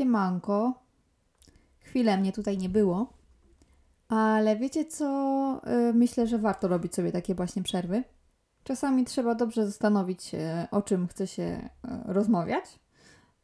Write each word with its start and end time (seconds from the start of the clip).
Siemanko. 0.00 0.74
Chwilę 1.78 2.18
mnie 2.18 2.32
tutaj 2.32 2.58
nie 2.58 2.68
było. 2.68 3.12
Ale 4.08 4.56
wiecie 4.56 4.84
co? 4.84 5.60
Y, 5.90 5.94
Myślę, 5.94 6.26
że 6.26 6.38
warto 6.38 6.68
robić 6.68 6.94
sobie 6.94 7.12
takie 7.12 7.34
właśnie 7.34 7.62
przerwy. 7.62 8.04
Czasami 8.64 9.04
trzeba 9.04 9.34
dobrze 9.34 9.66
zastanowić 9.66 10.22
się, 10.22 10.66
o 10.70 10.82
czym 10.82 11.08
chce 11.08 11.26
się 11.26 11.42
y, 11.42 11.68
rozmawiać. 12.04 12.64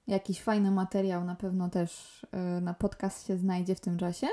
Jakiś 0.07 0.43
fajny 0.43 0.71
materiał 0.71 1.25
na 1.25 1.35
pewno 1.35 1.69
też 1.69 2.23
y, 2.25 2.61
na 2.61 2.75
podcast 2.75 3.27
się 3.27 3.37
znajdzie 3.37 3.75
w 3.75 3.81
tym 3.81 3.99
czasie. 3.99 4.27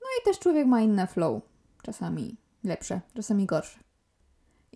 No 0.00 0.06
i 0.20 0.24
też 0.24 0.38
człowiek 0.38 0.66
ma 0.66 0.80
inne 0.80 1.06
flow. 1.06 1.42
Czasami 1.82 2.36
lepsze, 2.64 3.00
czasami 3.14 3.46
gorsze. 3.46 3.78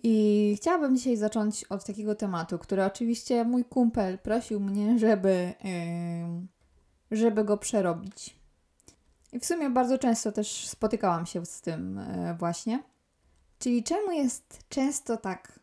I 0.03 0.55
chciałabym 0.57 0.95
dzisiaj 0.95 1.17
zacząć 1.17 1.63
od 1.63 1.85
takiego 1.85 2.15
tematu, 2.15 2.59
który 2.59 2.85
oczywiście 2.85 3.43
mój 3.43 3.65
kumpel 3.65 4.17
prosił 4.17 4.59
mnie, 4.59 4.99
żeby, 4.99 5.53
żeby 7.13 7.43
go 7.43 7.57
przerobić. 7.57 8.35
I 9.33 9.39
w 9.39 9.45
sumie 9.45 9.69
bardzo 9.69 9.97
często 9.97 10.31
też 10.31 10.67
spotykałam 10.67 11.25
się 11.25 11.45
z 11.45 11.61
tym 11.61 11.97
e, 11.97 12.35
właśnie. 12.39 12.83
Czyli 13.59 13.83
czemu 13.83 14.11
jest 14.11 14.59
często 14.69 15.17
tak, 15.17 15.59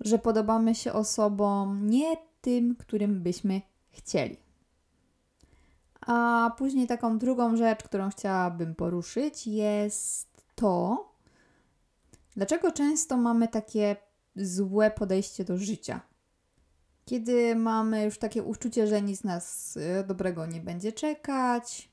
że 0.00 0.18
podobamy 0.18 0.74
się 0.74 0.92
osobom 0.92 1.86
nie 1.90 2.16
tym, 2.40 2.76
którym 2.76 3.22
byśmy 3.22 3.60
chcieli. 3.90 4.36
A 6.06 6.50
później 6.58 6.86
taką 6.86 7.18
drugą 7.18 7.56
rzecz, 7.56 7.82
którą 7.82 8.10
chciałabym 8.10 8.74
poruszyć, 8.74 9.46
jest 9.46 10.28
to, 10.54 11.04
dlaczego 12.36 12.72
często 12.72 13.16
mamy 13.16 13.48
takie 13.48 13.96
złe 14.36 14.90
podejście 14.90 15.44
do 15.44 15.58
życia. 15.58 16.00
Kiedy 17.04 17.56
mamy 17.56 18.04
już 18.04 18.18
takie 18.18 18.42
uczucie, 18.42 18.86
że 18.86 19.02
nic 19.02 19.24
nas 19.24 19.76
e, 19.76 20.04
dobrego 20.04 20.46
nie 20.46 20.60
będzie 20.60 20.92
czekać, 20.92 21.90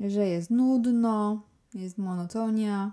że 0.00 0.28
jest 0.28 0.50
nudno, 0.50 1.42
jest 1.74 1.98
monotonia, 1.98 2.92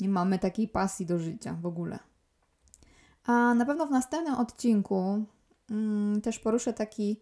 nie 0.00 0.08
mamy 0.08 0.38
takiej 0.38 0.68
pasji 0.68 1.06
do 1.06 1.18
życia 1.18 1.58
w 1.60 1.66
ogóle. 1.66 1.98
A 3.24 3.54
na 3.54 3.64
pewno 3.64 3.86
w 3.86 3.90
następnym 3.90 4.34
odcinku 4.34 5.24
mm, 5.70 6.20
też 6.20 6.38
poruszę 6.38 6.72
taki 6.72 7.20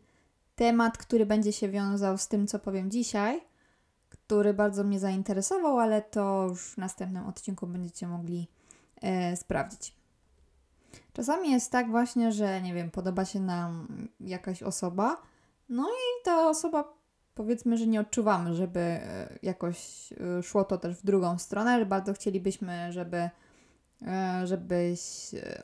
temat, 0.54 0.98
który 0.98 1.26
będzie 1.26 1.52
się 1.52 1.68
wiązał 1.68 2.18
z 2.18 2.28
tym, 2.28 2.46
co 2.46 2.58
powiem 2.58 2.90
dzisiaj, 2.90 3.40
który 4.08 4.54
bardzo 4.54 4.84
mnie 4.84 5.00
zainteresował, 5.00 5.78
ale 5.78 6.02
to 6.02 6.46
już 6.48 6.62
w 6.62 6.78
następnym 6.78 7.26
odcinku 7.26 7.66
będziecie 7.66 8.06
mogli 8.06 8.48
e, 9.02 9.36
sprawdzić. 9.36 9.99
Czasami 11.12 11.50
jest 11.50 11.72
tak 11.72 11.90
właśnie, 11.90 12.32
że 12.32 12.62
nie 12.62 12.74
wiem, 12.74 12.90
podoba 12.90 13.24
się 13.24 13.40
nam 13.40 13.86
jakaś 14.20 14.62
osoba, 14.62 15.22
no 15.68 15.88
i 15.88 16.24
ta 16.24 16.48
osoba 16.48 17.00
powiedzmy, 17.34 17.78
że 17.78 17.86
nie 17.86 18.00
odczuwamy, 18.00 18.54
żeby 18.54 18.80
e, 18.80 19.38
jakoś 19.42 20.12
e, 20.12 20.42
szło 20.42 20.64
to 20.64 20.78
też 20.78 20.96
w 20.96 21.04
drugą 21.04 21.38
stronę, 21.38 21.78
że 21.78 21.86
bardzo 21.86 22.12
chcielibyśmy, 22.12 22.92
żeby, 22.92 23.30
e, 24.02 24.46
żebyś 24.46 25.00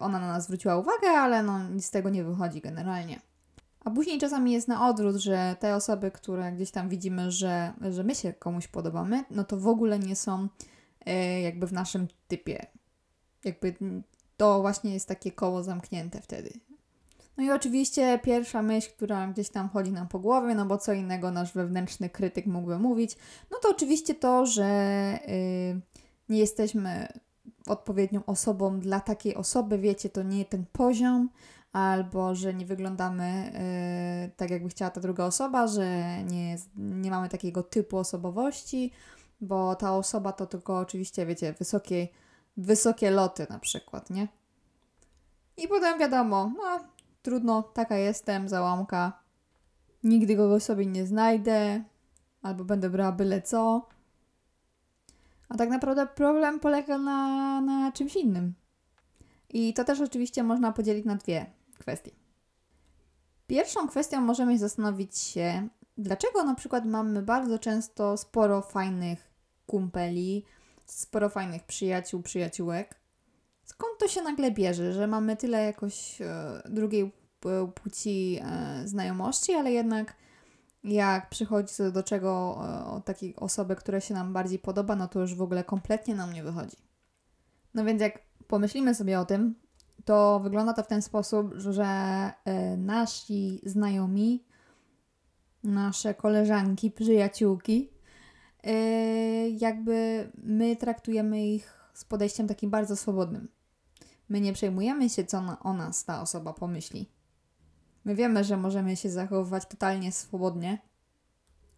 ona 0.00 0.20
na 0.20 0.27
nas 0.27 0.44
zwróciła 0.44 0.77
uwagę, 0.77 1.08
ale 1.08 1.42
no 1.42 1.69
nic 1.69 1.86
z 1.86 1.91
tego 1.91 2.10
nie 2.10 2.25
wychodzi 2.25 2.60
generalnie. 2.60 3.20
A 3.84 3.91
później 3.91 4.19
czasami 4.19 4.53
jest 4.53 4.69
na 4.69 4.88
odwrót, 4.88 5.16
że 5.16 5.56
te 5.60 5.75
osoby, 5.75 6.10
które 6.10 6.53
gdzieś 6.53 6.70
tam 6.70 6.88
widzimy, 6.88 7.31
że, 7.31 7.72
że 7.91 8.05
my 8.05 8.14
się 8.14 8.33
komuś 8.33 8.69
podobamy, 8.69 9.25
no 9.31 9.44
to 9.44 9.56
w 9.56 9.69
ogóle 9.69 9.98
nie 9.98 10.16
są 10.16 10.48
jakby 11.42 11.66
w 11.66 11.72
naszym 11.72 12.08
typie. 12.28 12.66
Jakby 13.44 13.75
to 14.36 14.60
właśnie 14.60 14.94
jest 14.94 15.08
takie 15.08 15.32
koło 15.32 15.62
zamknięte 15.62 16.20
wtedy. 16.20 16.50
No 17.36 17.44
i 17.44 17.50
oczywiście 17.50 18.20
pierwsza 18.22 18.62
myśl, 18.62 18.90
która 18.90 19.26
gdzieś 19.26 19.48
tam 19.48 19.68
chodzi 19.68 19.92
nam 19.92 20.08
po 20.08 20.18
głowie, 20.18 20.54
no 20.54 20.66
bo 20.66 20.78
co 20.78 20.92
innego 20.92 21.30
nasz 21.30 21.52
wewnętrzny 21.52 22.10
krytyk 22.10 22.46
mógłby 22.46 22.78
mówić, 22.78 23.16
no 23.50 23.58
to 23.62 23.68
oczywiście 23.70 24.14
to, 24.14 24.46
że 24.46 24.64
y, 25.28 25.80
nie 26.28 26.38
jesteśmy 26.38 27.08
odpowiednią 27.66 28.24
osobą 28.26 28.80
dla 28.80 29.00
takiej 29.00 29.34
osoby, 29.34 29.78
wiecie, 29.78 30.08
to 30.08 30.22
nie 30.22 30.44
ten 30.44 30.64
poziom, 30.72 31.30
albo 31.72 32.34
że 32.34 32.54
nie 32.54 32.66
wyglądamy 32.66 33.52
y, 34.26 34.36
tak, 34.36 34.50
jakby 34.50 34.69
chciała 34.69 34.91
ta 34.91 35.00
druga 35.00 35.25
osoba, 35.25 35.66
że 35.66 36.16
nie, 36.25 36.56
nie 36.76 37.10
mamy 37.10 37.28
takiego 37.28 37.62
typu 37.62 37.98
osobowości, 37.98 38.92
bo 39.41 39.75
ta 39.75 39.96
osoba 39.96 40.32
to 40.32 40.46
tylko 40.46 40.78
oczywiście, 40.78 41.26
wiecie, 41.26 41.52
wysokiej, 41.52 42.12
wysokie 42.56 43.11
loty 43.11 43.47
na 43.50 43.59
przykład, 43.59 44.11
nie? 44.11 44.28
I 45.56 45.69
potem 45.69 45.99
wiadomo, 45.99 46.53
no 46.56 46.81
trudno, 47.22 47.62
taka 47.62 47.97
jestem, 47.97 48.49
załamka. 48.49 49.22
Nigdy 50.05 50.37
kogoś 50.37 50.62
sobie 50.62 50.87
nie 50.87 51.06
znajdę, 51.06 51.84
albo 52.43 52.65
będę 52.65 52.91
brała 52.91 53.12
byle 53.12 53.43
co. 53.43 53.89
A 55.49 55.56
tak 55.56 55.69
naprawdę 55.69 56.06
problem 56.06 56.61
polega 56.61 56.99
na, 56.99 57.61
na 57.61 57.93
czymś 57.93 58.17
innym. 58.17 58.55
I 59.50 59.75
to 59.75 59.84
też 59.84 60.00
oczywiście 60.00 60.43
można 60.43 60.73
podzielić 60.73 61.05
na 61.05 61.17
dwie 61.17 61.47
kwestie. 61.78 62.11
Pierwszą 63.47 63.88
kwestią 63.88 64.21
możemy 64.21 64.59
zastanowić 64.59 65.19
się, 65.19 65.69
dlaczego 65.99 66.44
na 66.44 66.55
przykład 66.55 66.84
mamy 66.84 67.23
bardzo 67.23 67.59
często 67.59 68.17
sporo 68.17 68.62
fajnych 68.62 69.31
kumpeli, 69.67 70.44
sporo 70.86 71.28
fajnych 71.28 71.64
przyjaciół, 71.64 72.22
przyjaciółek. 72.22 73.00
Skąd 73.64 73.98
to 73.98 74.08
się 74.08 74.22
nagle 74.22 74.50
bierze, 74.50 74.92
że 74.92 75.06
mamy 75.06 75.36
tyle 75.36 75.64
jakoś 75.64 76.20
e, 76.22 76.62
drugiej 76.69 77.12
p- 77.41 77.72
płci 77.74 78.41
e, 78.42 78.82
znajomości, 78.88 79.52
ale 79.52 79.72
jednak 79.72 80.16
jak 80.84 81.28
przychodzi 81.28 81.75
do 81.92 82.02
czego 82.02 82.60
e, 82.62 82.84
o 82.86 83.00
takiej 83.00 83.36
osoby, 83.36 83.76
która 83.76 84.00
się 84.00 84.14
nam 84.14 84.32
bardziej 84.32 84.58
podoba, 84.58 84.96
no 84.96 85.08
to 85.08 85.20
już 85.20 85.34
w 85.34 85.42
ogóle 85.42 85.64
kompletnie 85.64 86.14
nam 86.14 86.32
nie 86.32 86.42
wychodzi. 86.42 86.76
No 87.75 87.84
więc 87.84 88.00
jak 88.00 88.19
pomyślimy 88.48 88.94
sobie 88.94 89.20
o 89.20 89.25
tym, 89.25 89.54
to 90.04 90.41
wygląda 90.41 90.72
to 90.72 90.82
w 90.82 90.86
ten 90.86 91.02
sposób, 91.02 91.54
że 91.56 91.84
e, 91.84 92.76
nasi 92.76 93.60
znajomi, 93.64 94.44
nasze 95.64 96.14
koleżanki, 96.14 96.91
przyjaciółki, 96.91 97.91
e, 97.91 97.95
jakby 99.59 100.28
my 100.43 100.77
traktujemy 100.77 101.47
ich 101.47 101.91
z 101.94 102.04
podejściem 102.04 102.49
takim 102.49 102.71
bardzo 102.71 102.97
swobodnym. 102.97 103.49
My 104.28 104.41
nie 104.41 104.53
przejmujemy 104.53 105.10
się, 105.10 105.25
co 105.25 105.41
na, 105.41 105.62
o 105.62 105.72
nas 105.72 106.04
ta 106.04 106.22
osoba 106.22 106.53
pomyśli. 106.53 107.10
My 108.05 108.15
wiemy, 108.15 108.44
że 108.44 108.56
możemy 108.56 108.97
się 108.97 109.10
zachowywać 109.10 109.66
totalnie 109.66 110.12
swobodnie. 110.12 110.78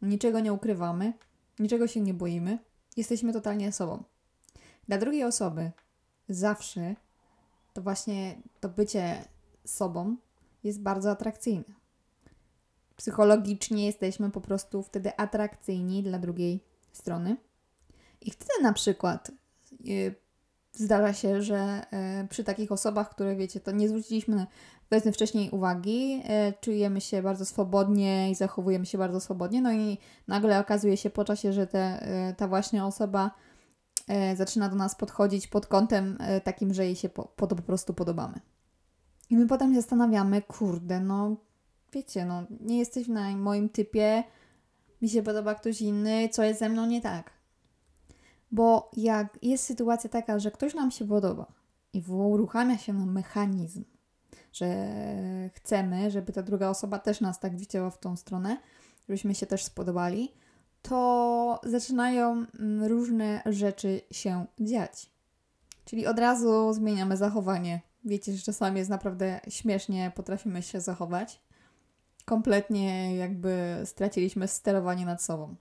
Niczego 0.02 0.40
nie 0.40 0.52
ukrywamy, 0.52 1.12
niczego 1.58 1.86
się 1.86 2.00
nie 2.00 2.14
boimy. 2.14 2.58
Jesteśmy 2.96 3.32
totalnie 3.32 3.72
sobą. 3.72 4.02
Dla 4.88 4.98
drugiej 4.98 5.24
osoby 5.24 5.70
zawsze 6.28 6.96
to 7.72 7.82
właśnie 7.82 8.42
to 8.60 8.68
bycie 8.68 9.24
sobą 9.64 10.16
jest 10.64 10.80
bardzo 10.80 11.10
atrakcyjne. 11.10 11.64
Psychologicznie 12.96 13.86
jesteśmy 13.86 14.30
po 14.30 14.40
prostu 14.40 14.82
wtedy 14.82 15.16
atrakcyjni 15.16 16.02
dla 16.02 16.18
drugiej 16.18 16.64
strony. 16.92 17.36
I 18.20 18.30
wtedy 18.30 18.62
na 18.62 18.72
przykład 18.72 19.30
yy, 19.80 20.14
zdarza 20.72 21.12
się, 21.12 21.42
że 21.42 21.82
yy, 22.20 22.28
przy 22.28 22.44
takich 22.44 22.72
osobach, 22.72 23.10
które 23.10 23.36
wiecie, 23.36 23.60
to 23.60 23.70
nie 23.70 23.88
zwróciliśmy 23.88 24.46
powiedzmy 24.88 25.12
wcześniej 25.12 25.50
uwagi, 25.50 26.18
yy, 26.18 26.22
czujemy 26.60 27.00
się 27.00 27.22
bardzo 27.22 27.44
swobodnie 27.44 28.30
i 28.30 28.34
zachowujemy 28.34 28.86
się 28.86 28.98
bardzo 28.98 29.20
swobodnie, 29.20 29.62
no 29.62 29.72
i 29.72 29.98
nagle 30.28 30.60
okazuje 30.60 30.96
się 30.96 31.10
po 31.10 31.24
czasie, 31.24 31.52
że 31.52 31.66
te, 31.66 32.06
ta 32.36 32.48
właśnie 32.48 32.84
osoba 32.84 33.30
zaczyna 34.36 34.68
do 34.68 34.76
nas 34.76 34.94
podchodzić 34.94 35.46
pod 35.46 35.66
kątem 35.66 36.18
takim, 36.44 36.74
że 36.74 36.84
jej 36.84 36.96
się 36.96 37.08
po, 37.08 37.22
po 37.24 37.46
to 37.46 37.56
po 37.56 37.62
prostu 37.62 37.94
podobamy. 37.94 38.40
I 39.30 39.36
my 39.36 39.46
potem 39.46 39.74
się 39.74 39.80
zastanawiamy, 39.80 40.42
kurde, 40.42 41.00
no 41.00 41.36
wiecie, 41.92 42.24
no 42.24 42.42
nie 42.60 42.78
jesteś 42.78 43.08
na 43.08 43.36
moim 43.36 43.68
typie, 43.68 44.24
mi 45.02 45.08
się 45.08 45.22
podoba 45.22 45.54
ktoś 45.54 45.80
inny, 45.80 46.28
co 46.28 46.42
jest 46.42 46.60
ze 46.60 46.68
mną 46.68 46.86
nie 46.86 47.00
tak. 47.00 47.30
Bo 48.50 48.90
jak 48.96 49.38
jest 49.42 49.64
sytuacja 49.64 50.10
taka, 50.10 50.38
że 50.38 50.50
ktoś 50.50 50.74
nam 50.74 50.90
się 50.90 51.08
podoba 51.08 51.46
i 51.92 52.02
uruchamia 52.08 52.78
się 52.78 52.92
nam 52.92 53.12
mechanizm, 53.12 53.84
że 54.52 54.86
chcemy, 55.54 56.10
żeby 56.10 56.32
ta 56.32 56.42
druga 56.42 56.68
osoba 56.68 56.98
też 56.98 57.20
nas 57.20 57.40
tak 57.40 57.56
widziała 57.56 57.90
w 57.90 58.00
tą 58.00 58.16
stronę, 58.16 58.56
żebyśmy 59.08 59.34
się 59.34 59.46
też 59.46 59.64
spodobali, 59.64 60.32
to 60.82 61.60
zaczynają 61.64 62.30
mm, 62.60 62.84
różne 62.84 63.42
rzeczy 63.46 64.00
się 64.10 64.46
dziać. 64.60 65.10
Czyli 65.84 66.06
od 66.06 66.18
razu 66.18 66.72
zmieniamy 66.72 67.16
zachowanie. 67.16 67.80
Wiecie, 68.04 68.32
że 68.36 68.42
czasami 68.42 68.78
jest 68.78 68.90
naprawdę 68.90 69.40
śmiesznie, 69.48 70.12
potrafimy 70.14 70.62
się 70.62 70.80
zachować. 70.80 71.40
Kompletnie 72.28 73.16
jakby 73.16 73.82
straciliśmy 73.84 74.48
sterowanie 74.48 75.06
nad 75.06 75.22
sobą. 75.22 75.54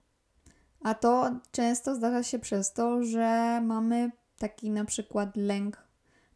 A 0.84 0.94
to 0.94 1.32
często 1.52 1.96
zdarza 1.96 2.24
się 2.24 2.40
przez 2.40 2.74
to, 2.74 3.04
że 3.04 3.62
mamy 3.62 4.12
taki 4.38 4.72
na 4.72 4.86
przykład 4.86 5.36
lęk 5.36 5.84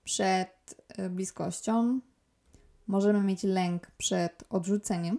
przed 0.04 0.76
y, 1.00 1.10
bliskością. 1.10 2.00
Możemy 2.88 3.24
mieć 3.24 3.44
lęk 3.44 3.92
przed 3.98 4.44
odrzuceniem. 4.50 5.18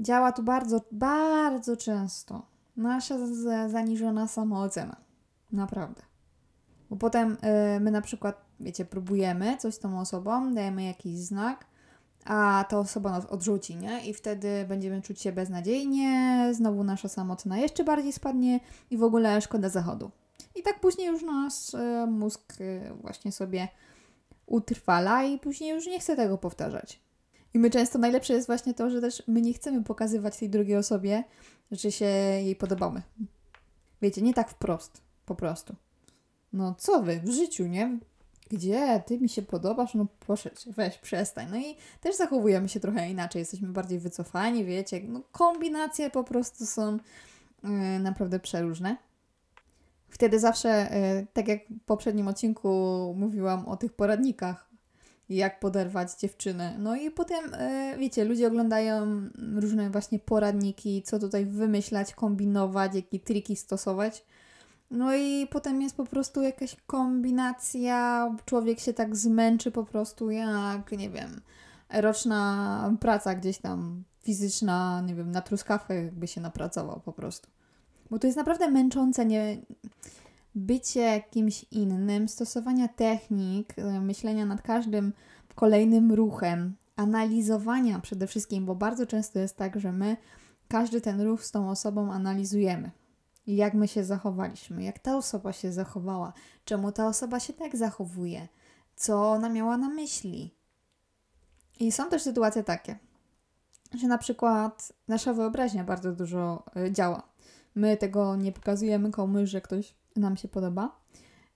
Działa 0.00 0.32
tu 0.32 0.42
bardzo, 0.42 0.80
bardzo 0.92 1.76
często 1.76 2.46
nasza 2.76 3.14
zaniżona 3.68 4.28
samoocena. 4.28 4.96
Naprawdę. 5.52 6.02
Bo 6.90 6.96
potem 6.96 7.32
y, 7.76 7.80
my 7.80 7.90
na 7.90 8.00
przykład, 8.00 8.44
wiecie, 8.60 8.84
próbujemy 8.84 9.56
coś 9.56 9.78
tą 9.78 10.00
osobą, 10.00 10.54
dajemy 10.54 10.84
jakiś 10.84 11.18
znak, 11.18 11.66
a 12.26 12.64
ta 12.68 12.78
osoba 12.78 13.10
nas 13.10 13.26
odrzuci, 13.26 13.76
nie? 13.76 14.06
I 14.06 14.14
wtedy 14.14 14.64
będziemy 14.68 15.02
czuć 15.02 15.20
się 15.20 15.32
beznadziejnie, 15.32 16.50
znowu 16.52 16.84
nasza 16.84 17.08
samotna 17.08 17.58
jeszcze 17.58 17.84
bardziej 17.84 18.12
spadnie 18.12 18.60
i 18.90 18.96
w 18.96 19.02
ogóle 19.02 19.40
szkoda 19.40 19.68
zachodu. 19.68 20.10
I 20.54 20.62
tak 20.62 20.80
później 20.80 21.08
już 21.08 21.22
nasz 21.22 21.74
y, 21.74 22.06
mózg 22.06 22.60
y, 22.60 22.80
właśnie 23.00 23.32
sobie 23.32 23.68
utrwala 24.46 25.24
i 25.24 25.38
później 25.38 25.70
już 25.70 25.86
nie 25.86 26.00
chce 26.00 26.16
tego 26.16 26.38
powtarzać. 26.38 27.00
I 27.54 27.58
my 27.58 27.70
często 27.70 27.98
najlepsze 27.98 28.34
jest 28.34 28.46
właśnie 28.46 28.74
to, 28.74 28.90
że 28.90 29.00
też 29.00 29.22
my 29.26 29.42
nie 29.42 29.52
chcemy 29.52 29.84
pokazywać 29.84 30.36
tej 30.36 30.50
drugiej 30.50 30.76
osobie, 30.76 31.24
że 31.70 31.92
się 31.92 32.04
jej 32.04 32.56
podobamy. 32.56 33.02
Wiecie, 34.02 34.22
nie 34.22 34.34
tak 34.34 34.50
wprost, 34.50 35.00
po 35.26 35.34
prostu. 35.34 35.74
No 36.52 36.74
co 36.78 37.02
wy, 37.02 37.20
w 37.24 37.30
życiu, 37.30 37.66
nie? 37.66 37.98
Gdzie? 38.50 39.02
Ty 39.06 39.18
mi 39.18 39.28
się 39.28 39.42
podobasz? 39.42 39.94
No 39.94 40.06
proszę 40.20 40.50
weź, 40.66 40.98
przestań. 40.98 41.46
No 41.50 41.56
i 41.56 41.76
też 42.00 42.16
zachowujemy 42.16 42.68
się 42.68 42.80
trochę 42.80 43.10
inaczej, 43.10 43.40
jesteśmy 43.40 43.68
bardziej 43.68 43.98
wycofani, 43.98 44.64
wiecie. 44.64 45.00
No 45.08 45.22
kombinacje 45.32 46.10
po 46.10 46.24
prostu 46.24 46.66
są 46.66 46.98
yy, 47.64 47.70
naprawdę 48.00 48.40
przeróżne. 48.40 48.96
Wtedy 50.08 50.40
zawsze, 50.40 50.88
yy, 51.18 51.26
tak 51.32 51.48
jak 51.48 51.60
w 51.68 51.84
poprzednim 51.86 52.28
odcinku 52.28 52.68
mówiłam 53.18 53.68
o 53.68 53.76
tych 53.76 53.92
poradnikach, 53.92 54.70
jak 55.28 55.60
poderwać 55.60 56.14
dziewczynę. 56.20 56.76
No 56.78 56.96
i 56.96 57.10
potem, 57.10 57.44
yy, 57.44 57.98
wiecie, 57.98 58.24
ludzie 58.24 58.46
oglądają 58.46 59.22
różne 59.54 59.90
właśnie 59.90 60.18
poradniki, 60.18 61.02
co 61.02 61.18
tutaj 61.18 61.46
wymyślać, 61.46 62.14
kombinować, 62.14 62.94
jakie 62.94 63.20
triki 63.20 63.56
stosować. 63.56 64.24
No 64.90 65.16
i 65.16 65.46
potem 65.50 65.82
jest 65.82 65.96
po 65.96 66.04
prostu 66.04 66.42
jakaś 66.42 66.76
kombinacja, 66.86 68.30
człowiek 68.44 68.80
się 68.80 68.92
tak 68.92 69.16
zmęczy 69.16 69.70
po 69.70 69.84
prostu 69.84 70.30
jak, 70.30 70.92
nie 70.92 71.10
wiem, 71.10 71.40
roczna 71.92 72.96
praca 73.00 73.34
gdzieś 73.34 73.58
tam 73.58 74.04
fizyczna, 74.22 75.02
nie 75.06 75.14
wiem, 75.14 75.30
na 75.30 75.40
truskawkę 75.40 76.04
jakby 76.04 76.26
się 76.26 76.40
napracował 76.40 77.00
po 77.00 77.12
prostu. 77.12 77.48
Bo 78.10 78.18
to 78.18 78.26
jest 78.26 78.36
naprawdę 78.36 78.70
męczące, 78.70 79.26
nie 79.26 79.62
bycie 80.54 81.22
kimś 81.30 81.66
innym, 81.70 82.28
stosowania 82.28 82.88
technik, 82.88 83.78
e, 83.78 84.00
myślenia 84.00 84.46
nad 84.46 84.62
każdym 84.62 85.12
kolejnym 85.54 86.12
ruchem, 86.12 86.76
analizowania 86.96 88.00
przede 88.00 88.26
wszystkim, 88.26 88.66
bo 88.66 88.74
bardzo 88.74 89.06
często 89.06 89.38
jest 89.38 89.56
tak, 89.56 89.80
że 89.80 89.92
my 89.92 90.16
każdy 90.68 91.00
ten 91.00 91.20
ruch 91.20 91.44
z 91.44 91.50
tą 91.50 91.70
osobą 91.70 92.12
analizujemy 92.12 92.90
jak 93.46 93.74
my 93.74 93.88
się 93.88 94.04
zachowaliśmy, 94.04 94.82
jak 94.82 94.98
ta 94.98 95.16
osoba 95.16 95.52
się 95.52 95.72
zachowała, 95.72 96.32
czemu 96.64 96.92
ta 96.92 97.06
osoba 97.06 97.40
się 97.40 97.52
tak 97.52 97.76
zachowuje, 97.76 98.48
co 98.96 99.30
ona 99.30 99.48
miała 99.48 99.76
na 99.76 99.88
myśli. 99.88 100.54
I 101.80 101.92
są 101.92 102.10
też 102.10 102.22
sytuacje 102.22 102.64
takie, 102.64 102.98
że 104.00 104.08
na 104.08 104.18
przykład 104.18 104.92
nasza 105.08 105.34
wyobraźnia 105.34 105.84
bardzo 105.84 106.12
dużo 106.12 106.64
y, 106.76 106.92
działa. 106.92 107.22
My 107.74 107.96
tego 107.96 108.36
nie 108.36 108.52
pokazujemy 108.52 109.10
komuś, 109.10 109.48
że 109.50 109.60
ktoś 109.60 109.94
nam 110.16 110.36
się 110.36 110.48
podoba. 110.48 111.00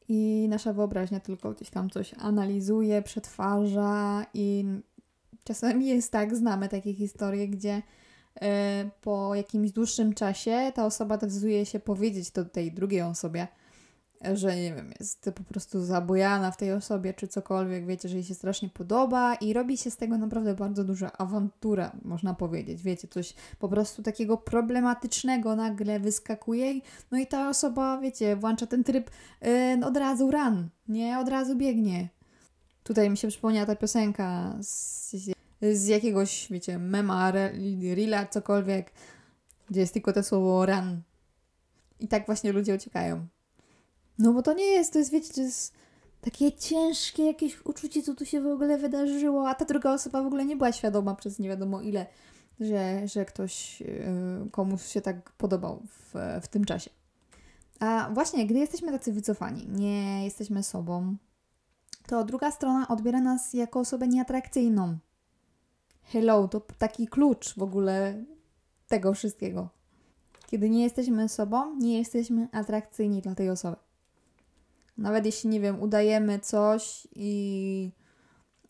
I 0.08 0.46
nasza 0.50 0.72
wyobraźnia 0.72 1.20
tylko 1.20 1.52
gdzieś 1.52 1.70
tam 1.70 1.90
coś 1.90 2.14
analizuje, 2.18 3.02
przetwarza, 3.02 4.26
i 4.34 4.64
czasami 5.44 5.86
jest 5.86 6.12
tak, 6.12 6.36
znamy 6.36 6.68
takie 6.68 6.94
historie, 6.94 7.48
gdzie 7.48 7.82
E, 7.82 7.82
po 9.00 9.34
jakimś 9.34 9.72
dłuższym 9.72 10.14
czasie 10.14 10.72
ta 10.74 10.86
osoba 10.86 11.16
decyduje 11.16 11.66
się 11.66 11.80
powiedzieć 11.80 12.30
to 12.30 12.44
tej 12.44 12.72
drugiej 12.72 13.02
osobie, 13.02 13.48
że 14.34 14.56
nie 14.56 14.74
wiem, 14.74 14.92
jest 15.00 15.30
po 15.34 15.44
prostu 15.44 15.84
zabojana 15.84 16.50
w 16.50 16.56
tej 16.56 16.72
osobie, 16.72 17.14
czy 17.14 17.28
cokolwiek, 17.28 17.86
wiecie, 17.86 18.08
że 18.08 18.16
jej 18.16 18.24
się 18.24 18.34
strasznie 18.34 18.68
podoba 18.68 19.34
i 19.34 19.52
robi 19.52 19.76
się 19.76 19.90
z 19.90 19.96
tego 19.96 20.18
naprawdę 20.18 20.54
bardzo 20.54 20.84
duża 20.84 21.12
awantura, 21.12 21.92
można 22.04 22.34
powiedzieć, 22.34 22.82
wiecie, 22.82 23.08
coś 23.08 23.34
po 23.58 23.68
prostu 23.68 24.02
takiego 24.02 24.36
problematycznego 24.36 25.56
nagle 25.56 26.00
wyskakuje, 26.00 26.80
no 27.10 27.18
i 27.18 27.26
ta 27.26 27.48
osoba, 27.48 27.98
wiecie, 27.98 28.36
włącza 28.36 28.66
ten 28.66 28.84
tryb 28.84 29.10
yy, 29.42 29.86
od 29.86 29.96
razu 29.96 30.30
run, 30.30 30.68
nie, 30.88 31.18
od 31.18 31.28
razu 31.28 31.56
biegnie. 31.56 32.08
Tutaj 32.82 33.10
mi 33.10 33.16
się 33.16 33.28
przypomniała 33.28 33.66
ta 33.66 33.76
piosenka 33.76 34.56
z 34.62 35.39
z 35.62 35.86
jakiegoś, 35.86 36.46
wiecie, 36.50 36.78
mema, 36.78 37.32
reela, 37.96 38.26
cokolwiek, 38.26 38.92
gdzie 39.70 39.80
jest 39.80 39.92
tylko 39.92 40.12
to 40.12 40.22
słowo 40.22 40.66
run. 40.66 41.02
I 42.00 42.08
tak 42.08 42.26
właśnie 42.26 42.52
ludzie 42.52 42.74
uciekają. 42.74 43.26
No 44.18 44.32
bo 44.32 44.42
to 44.42 44.52
nie 44.52 44.64
jest, 44.64 44.92
to 44.92 44.98
jest, 44.98 45.10
wiecie, 45.10 45.34
to 45.34 45.40
jest 45.40 45.74
takie 46.20 46.52
ciężkie 46.52 47.26
jakieś 47.26 47.66
uczucie, 47.66 48.02
co 48.02 48.14
tu 48.14 48.26
się 48.26 48.40
w 48.40 48.46
ogóle 48.46 48.78
wydarzyło, 48.78 49.48
a 49.48 49.54
ta 49.54 49.64
druga 49.64 49.92
osoba 49.92 50.22
w 50.22 50.26
ogóle 50.26 50.44
nie 50.44 50.56
była 50.56 50.72
świadoma 50.72 51.14
przez 51.14 51.38
nie 51.38 51.48
wiadomo 51.48 51.80
ile, 51.80 52.06
że, 52.60 53.08
że 53.08 53.24
ktoś 53.24 53.80
yy, 53.80 54.50
komuś 54.50 54.82
się 54.82 55.00
tak 55.00 55.32
podobał 55.32 55.82
w, 55.86 56.14
w 56.42 56.48
tym 56.48 56.64
czasie. 56.64 56.90
A 57.80 58.10
właśnie, 58.14 58.46
gdy 58.46 58.58
jesteśmy 58.58 58.92
tacy 58.92 59.12
wycofani, 59.12 59.66
nie 59.68 60.24
jesteśmy 60.24 60.62
sobą, 60.62 61.16
to 62.06 62.24
druga 62.24 62.50
strona 62.50 62.88
odbiera 62.88 63.20
nas 63.20 63.54
jako 63.54 63.80
osobę 63.80 64.08
nieatrakcyjną 64.08 64.98
hello 66.02 66.48
to 66.48 66.60
taki 66.78 67.08
klucz 67.08 67.54
w 67.54 67.62
ogóle 67.62 68.24
tego 68.88 69.14
wszystkiego. 69.14 69.68
Kiedy 70.46 70.70
nie 70.70 70.82
jesteśmy 70.82 71.28
sobą, 71.28 71.76
nie 71.76 71.98
jesteśmy 71.98 72.48
atrakcyjni 72.52 73.22
dla 73.22 73.34
tej 73.34 73.50
osoby. 73.50 73.76
Nawet 74.98 75.26
jeśli, 75.26 75.50
nie 75.50 75.60
wiem, 75.60 75.82
udajemy 75.82 76.38
coś 76.38 77.08
i 77.14 77.92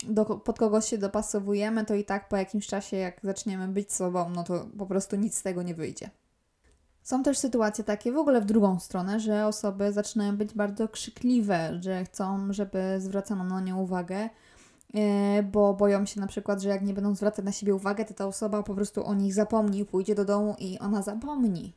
do, 0.08 0.24
pod 0.24 0.58
kogoś 0.58 0.84
się 0.88 0.98
dopasowujemy, 0.98 1.84
to 1.84 1.94
i 1.94 2.04
tak 2.04 2.28
po 2.28 2.36
jakimś 2.36 2.66
czasie, 2.66 2.96
jak 2.96 3.20
zaczniemy 3.22 3.68
być 3.68 3.92
sobą, 3.92 4.30
no 4.30 4.44
to 4.44 4.66
po 4.78 4.86
prostu 4.86 5.16
nic 5.16 5.36
z 5.36 5.42
tego 5.42 5.62
nie 5.62 5.74
wyjdzie. 5.74 6.10
Są 7.02 7.22
też 7.22 7.38
sytuacje 7.38 7.84
takie 7.84 8.12
w 8.12 8.16
ogóle 8.16 8.40
w 8.40 8.44
drugą 8.44 8.80
stronę, 8.80 9.20
że 9.20 9.46
osoby 9.46 9.92
zaczynają 9.92 10.36
być 10.36 10.54
bardzo 10.54 10.88
krzykliwe, 10.88 11.78
że 11.80 12.04
chcą, 12.04 12.52
żeby 12.52 12.96
zwracano 12.98 13.44
na 13.44 13.60
nie 13.60 13.74
uwagę, 13.74 14.28
bo 15.52 15.74
boją 15.74 16.06
się 16.06 16.20
na 16.20 16.26
przykład, 16.26 16.62
że 16.62 16.68
jak 16.68 16.82
nie 16.82 16.94
będą 16.94 17.14
zwracać 17.14 17.44
na 17.44 17.52
siebie 17.52 17.74
uwagę, 17.74 18.04
to 18.04 18.14
ta 18.14 18.26
osoba 18.26 18.62
po 18.62 18.74
prostu 18.74 19.04
o 19.04 19.14
nich 19.14 19.34
zapomni, 19.34 19.84
pójdzie 19.84 20.14
do 20.14 20.24
domu 20.24 20.56
i 20.58 20.78
ona 20.78 21.02
zapomni. 21.02 21.72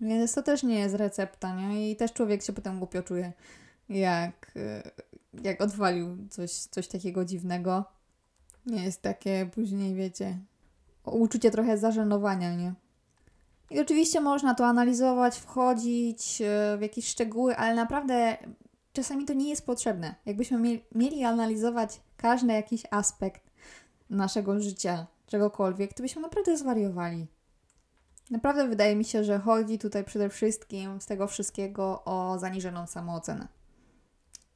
Więc 0.00 0.34
to 0.34 0.42
też 0.42 0.62
nie 0.62 0.78
jest 0.78 0.94
recepta, 0.94 1.54
nie? 1.54 1.90
I 1.90 1.96
też 1.96 2.12
człowiek 2.12 2.42
się 2.42 2.52
potem 2.52 2.78
głupio 2.78 3.02
czuje, 3.02 3.32
jak, 3.88 4.52
e, 4.56 4.90
jak 5.42 5.60
odwalił 5.60 6.16
coś, 6.30 6.52
coś 6.52 6.88
takiego 6.88 7.24
dziwnego. 7.24 7.84
Nie 8.66 8.84
jest 8.84 9.02
takie 9.02 9.50
później, 9.54 9.94
wiecie, 9.94 10.38
uczucie 11.04 11.50
trochę 11.50 11.78
zażenowania, 11.78 12.54
nie? 12.54 12.74
I 13.70 13.80
oczywiście 13.80 14.20
można 14.20 14.54
to 14.54 14.66
analizować, 14.66 15.36
wchodzić 15.36 16.42
e, 16.42 16.76
w 16.78 16.82
jakieś 16.82 17.08
szczegóły, 17.08 17.56
ale 17.56 17.74
naprawdę 17.74 18.36
czasami 18.92 19.24
to 19.24 19.32
nie 19.32 19.48
jest 19.48 19.66
potrzebne. 19.66 20.14
Jakbyśmy 20.26 20.80
mieli 20.94 21.24
analizować 21.24 22.00
każdy 22.26 22.52
jakiś 22.52 22.82
aspekt 22.90 23.50
naszego 24.10 24.60
życia, 24.60 25.06
czegokolwiek, 25.26 25.94
to 25.94 26.02
byśmy 26.02 26.22
naprawdę 26.22 26.56
zwariowali. 26.56 27.26
Naprawdę 28.30 28.68
wydaje 28.68 28.96
mi 28.96 29.04
się, 29.04 29.24
że 29.24 29.38
chodzi 29.38 29.78
tutaj 29.78 30.04
przede 30.04 30.28
wszystkim 30.28 31.00
z 31.00 31.06
tego 31.06 31.26
wszystkiego 31.26 32.04
o 32.04 32.38
zaniżoną 32.38 32.86
samoocenę. 32.86 33.48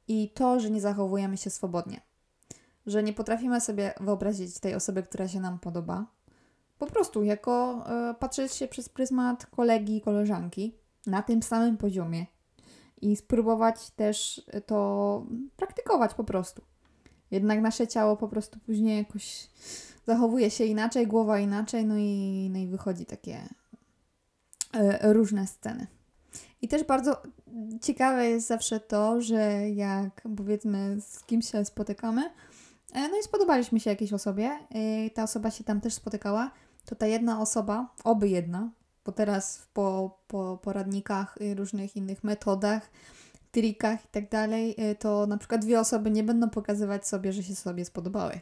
I 0.07 0.29
to, 0.29 0.59
że 0.59 0.69
nie 0.69 0.81
zachowujemy 0.81 1.37
się 1.37 1.49
swobodnie. 1.49 2.01
Że 2.85 3.03
nie 3.03 3.13
potrafimy 3.13 3.61
sobie 3.61 3.93
wyobrazić 3.99 4.59
tej 4.59 4.75
osoby, 4.75 5.03
która 5.03 5.27
się 5.27 5.39
nam 5.39 5.59
podoba. 5.59 6.05
Po 6.77 6.85
prostu 6.85 7.23
jako 7.23 7.83
y, 8.11 8.13
patrzeć 8.13 8.53
się 8.53 8.67
przez 8.67 8.89
pryzmat 8.89 9.45
kolegi 9.45 9.97
i 9.97 10.01
koleżanki 10.01 10.75
na 11.07 11.21
tym 11.21 11.43
samym 11.43 11.77
poziomie 11.77 12.25
i 13.01 13.15
spróbować 13.15 13.89
też 13.89 14.45
to 14.65 15.25
praktykować 15.55 16.13
po 16.13 16.23
prostu. 16.23 16.70
Jednak 17.31 17.61
nasze 17.61 17.87
ciało 17.87 18.17
po 18.17 18.27
prostu 18.27 18.59
później 18.59 18.97
jakoś 18.97 19.47
zachowuje 20.07 20.51
się 20.51 20.63
inaczej, 20.63 21.07
głowa 21.07 21.39
inaczej, 21.39 21.85
no 21.85 21.97
i, 21.97 22.49
no 22.53 22.59
i 22.59 22.67
wychodzi 22.67 23.05
takie 23.05 23.39
e, 24.73 25.13
różne 25.13 25.47
sceny. 25.47 25.87
I 26.61 26.67
też 26.67 26.83
bardzo 26.83 27.21
ciekawe 27.81 28.29
jest 28.29 28.47
zawsze 28.47 28.79
to, 28.79 29.21
że 29.21 29.69
jak 29.69 30.21
powiedzmy 30.37 31.01
z 31.01 31.23
kimś 31.23 31.51
się 31.51 31.65
spotykamy, 31.65 32.21
e, 32.93 33.09
no 33.09 33.19
i 33.19 33.23
spodobaliśmy 33.23 33.79
się 33.79 33.89
jakiejś 33.89 34.13
osobie, 34.13 34.49
e, 34.69 35.09
ta 35.09 35.23
osoba 35.23 35.51
się 35.51 35.63
tam 35.63 35.81
też 35.81 35.93
spotykała, 35.93 36.51
to 36.85 36.95
ta 36.95 37.07
jedna 37.07 37.41
osoba, 37.41 37.93
oby 38.03 38.29
jedna, 38.29 38.69
bo 39.05 39.11
teraz 39.11 39.67
po, 39.73 40.19
po 40.27 40.57
poradnikach 40.57 41.37
i 41.39 41.53
różnych 41.53 41.95
innych 41.95 42.23
metodach, 42.23 42.89
trikach 43.51 44.05
i 44.05 44.07
tak 44.07 44.29
dalej, 44.29 44.75
y, 44.91 44.95
to 44.95 45.27
na 45.27 45.37
przykład 45.37 45.61
dwie 45.61 45.79
osoby 45.79 46.11
nie 46.11 46.23
będą 46.23 46.49
pokazywać 46.49 47.07
sobie, 47.07 47.33
że 47.33 47.43
się 47.43 47.55
sobie 47.55 47.85
spodobały. 47.85 48.39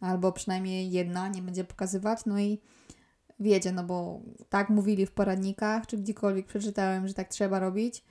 Albo 0.00 0.32
przynajmniej 0.32 0.90
jedna 0.90 1.28
nie 1.28 1.42
będzie 1.42 1.64
pokazywać, 1.64 2.26
no 2.26 2.38
i 2.38 2.60
wiecie, 3.40 3.72
no 3.72 3.84
bo 3.84 4.20
tak 4.48 4.70
mówili 4.70 5.06
w 5.06 5.12
poradnikach, 5.12 5.86
czy 5.86 5.98
gdziekolwiek 5.98 6.46
przeczytałem, 6.46 7.08
że 7.08 7.14
tak 7.14 7.28
trzeba 7.28 7.58
robić. 7.58 8.04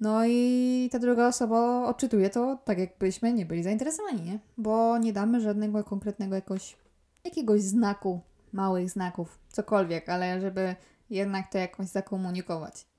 No 0.00 0.26
i 0.26 0.88
ta 0.92 0.98
druga 0.98 1.28
osoba 1.28 1.86
odczytuje 1.86 2.30
to 2.30 2.58
tak, 2.64 2.78
jakbyśmy 2.78 3.32
nie 3.32 3.46
byli 3.46 3.62
zainteresowani, 3.62 4.22
nie? 4.22 4.38
Bo 4.58 4.98
nie 4.98 5.12
damy 5.12 5.40
żadnego 5.40 5.84
konkretnego 5.84 6.34
jakoś, 6.34 6.76
jakiegoś 7.24 7.62
znaku, 7.62 8.20
małych 8.52 8.90
znaków, 8.90 9.38
cokolwiek, 9.48 10.08
ale 10.08 10.40
żeby 10.40 10.74
jednak 11.10 11.52
to 11.52 11.58
jakoś 11.58 11.86
zakomunikować. 11.86 12.89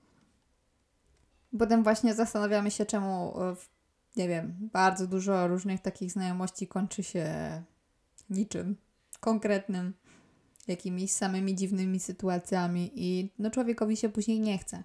Potem 1.60 1.84
właśnie 1.84 2.14
zastanawiamy 2.14 2.72
się, 2.72 2.86
czemu, 2.86 3.42
e, 3.42 3.56
nie 4.16 4.28
wiem, 4.28 4.70
bardzo 4.74 5.08
dużo 5.08 5.48
różnych 5.48 5.82
takich 5.82 6.12
znajomości 6.12 6.68
kończy 6.68 7.04
się 7.04 7.26
niczym 8.30 8.76
konkretnym, 9.20 9.94
jakimiś 10.68 11.12
samymi 11.12 11.56
dziwnymi 11.56 12.00
sytuacjami 12.00 12.92
i 12.96 13.30
no 13.40 13.52
człowiekowi 13.52 13.98
się 13.98 14.10
później 14.10 14.40
nie 14.40 14.58
chce. 14.58 14.84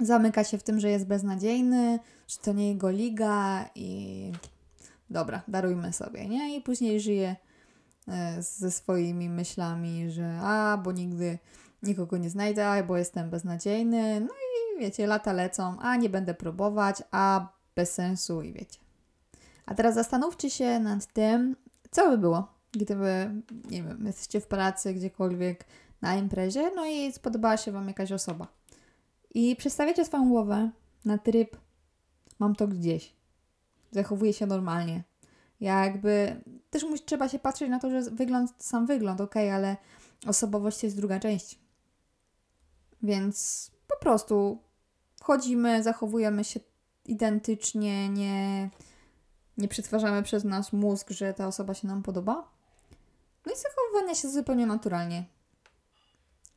Zamyka 0.00 0.44
się 0.44 0.58
w 0.58 0.62
tym, 0.62 0.80
że 0.80 0.90
jest 0.90 1.06
beznadziejny, 1.06 1.98
że 2.28 2.36
to 2.36 2.52
nie 2.52 2.68
jego 2.68 2.90
liga 2.90 3.68
i 3.74 4.32
dobra, 5.10 5.42
darujmy 5.48 5.92
sobie, 5.92 6.28
nie? 6.28 6.56
I 6.56 6.60
później 6.60 7.00
żyje 7.00 7.36
e, 8.08 8.42
ze 8.42 8.70
swoimi 8.70 9.28
myślami, 9.28 10.10
że 10.10 10.38
a, 10.42 10.80
bo 10.84 10.92
nigdy 10.92 11.38
nikogo 11.82 12.16
nie 12.16 12.30
znajdę, 12.30 12.84
bo 12.88 12.96
jestem 12.96 13.30
beznadziejny. 13.30 14.20
No 14.20 14.43
wiecie, 14.78 15.06
lata 15.06 15.32
lecą, 15.32 15.76
a 15.80 15.96
nie 15.96 16.08
będę 16.08 16.34
próbować, 16.34 17.02
a 17.10 17.48
bez 17.76 17.92
sensu 17.92 18.42
i 18.42 18.52
wiecie. 18.52 18.78
A 19.66 19.74
teraz 19.74 19.94
zastanówcie 19.94 20.50
się 20.50 20.78
nad 20.80 21.06
tym, 21.06 21.56
co 21.90 22.10
by 22.10 22.18
było, 22.18 22.48
gdyby, 22.72 23.30
nie 23.70 23.82
wiem, 23.82 24.06
jesteście 24.06 24.40
w 24.40 24.46
pracy, 24.46 24.94
gdziekolwiek, 24.94 25.64
na 26.04 26.16
imprezie, 26.16 26.70
no 26.76 26.86
i 26.86 27.12
spodobała 27.12 27.56
się 27.56 27.72
Wam 27.72 27.88
jakaś 27.88 28.12
osoba. 28.12 28.48
I 29.34 29.56
przestawiacie 29.56 30.04
swoją 30.04 30.28
głowę 30.28 30.70
na 31.04 31.18
tryb 31.18 31.56
mam 32.38 32.54
to 32.54 32.68
gdzieś. 32.68 33.14
Zachowuję 33.92 34.32
się 34.32 34.46
normalnie. 34.46 35.02
Jakby 35.60 36.40
też 36.70 36.82
musi, 36.84 37.04
trzeba 37.04 37.28
się 37.28 37.38
patrzeć 37.38 37.70
na 37.70 37.78
to, 37.78 37.90
że 37.90 38.10
wygląd, 38.10 38.52
sam 38.58 38.86
wygląd, 38.86 39.20
ok, 39.20 39.36
ale 39.36 39.76
osobowość 40.26 40.82
jest 40.82 40.96
druga 40.96 41.20
część. 41.20 41.58
Więc 43.02 43.70
po 43.88 43.96
prostu 43.98 44.58
chodzimy, 45.24 45.82
zachowujemy 45.82 46.44
się 46.44 46.60
identycznie, 47.04 48.08
nie, 48.08 48.70
nie 49.58 49.68
przetwarzamy 49.68 50.22
przez 50.22 50.44
nasz 50.44 50.72
mózg, 50.72 51.10
że 51.10 51.34
ta 51.34 51.46
osoba 51.46 51.74
się 51.74 51.88
nam 51.88 52.02
podoba. 52.02 52.48
No 53.46 53.52
i 53.52 53.56
zachowywanie 53.56 54.14
się 54.14 54.28
zupełnie 54.28 54.66
naturalnie. 54.66 55.24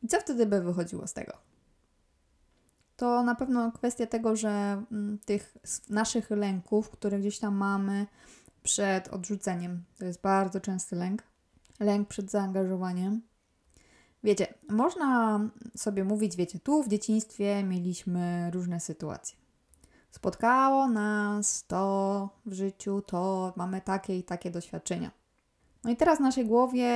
I 0.03 0.07
co 0.07 0.19
wtedy 0.19 0.45
by 0.45 0.61
wychodziło 0.61 1.07
z 1.07 1.13
tego? 1.13 1.33
To 2.97 3.23
na 3.23 3.35
pewno 3.35 3.71
kwestia 3.71 4.07
tego, 4.07 4.35
że 4.35 4.83
mm, 4.91 5.19
tych 5.25 5.57
naszych 5.89 6.29
lęków, 6.29 6.89
które 6.89 7.19
gdzieś 7.19 7.39
tam 7.39 7.55
mamy 7.55 8.05
przed 8.63 9.07
odrzuceniem, 9.07 9.83
to 9.97 10.05
jest 10.05 10.21
bardzo 10.21 10.59
częsty 10.59 10.95
lęk, 10.95 11.23
lęk 11.79 12.07
przed 12.07 12.31
zaangażowaniem, 12.31 13.21
Wiecie, 14.27 14.53
można 14.69 15.39
sobie 15.75 16.03
mówić, 16.03 16.35
wiecie, 16.35 16.59
tu 16.59 16.83
w 16.83 16.87
dzieciństwie 16.87 17.63
mieliśmy 17.63 18.51
różne 18.51 18.79
sytuacje. 18.79 19.37
Spotkało 20.11 20.87
nas 20.87 21.65
to 21.67 22.29
w 22.45 22.53
życiu, 22.53 23.01
to 23.01 23.53
mamy 23.55 23.81
takie 23.81 24.17
i 24.17 24.23
takie 24.23 24.51
doświadczenia. 24.51 25.11
No 25.83 25.91
i 25.91 25.95
teraz 25.95 26.17
w 26.17 26.21
naszej 26.21 26.45
głowie 26.45 26.91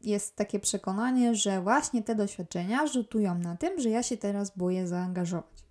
jest 0.00 0.36
takie 0.36 0.60
przekonanie, 0.60 1.34
że 1.34 1.62
właśnie 1.62 2.02
te 2.02 2.14
doświadczenia 2.14 2.86
rzutują 2.86 3.38
na 3.38 3.56
tym, 3.56 3.80
że 3.80 3.90
ja 3.90 4.02
się 4.02 4.16
teraz 4.16 4.56
boję 4.56 4.86
zaangażować. 4.86 5.64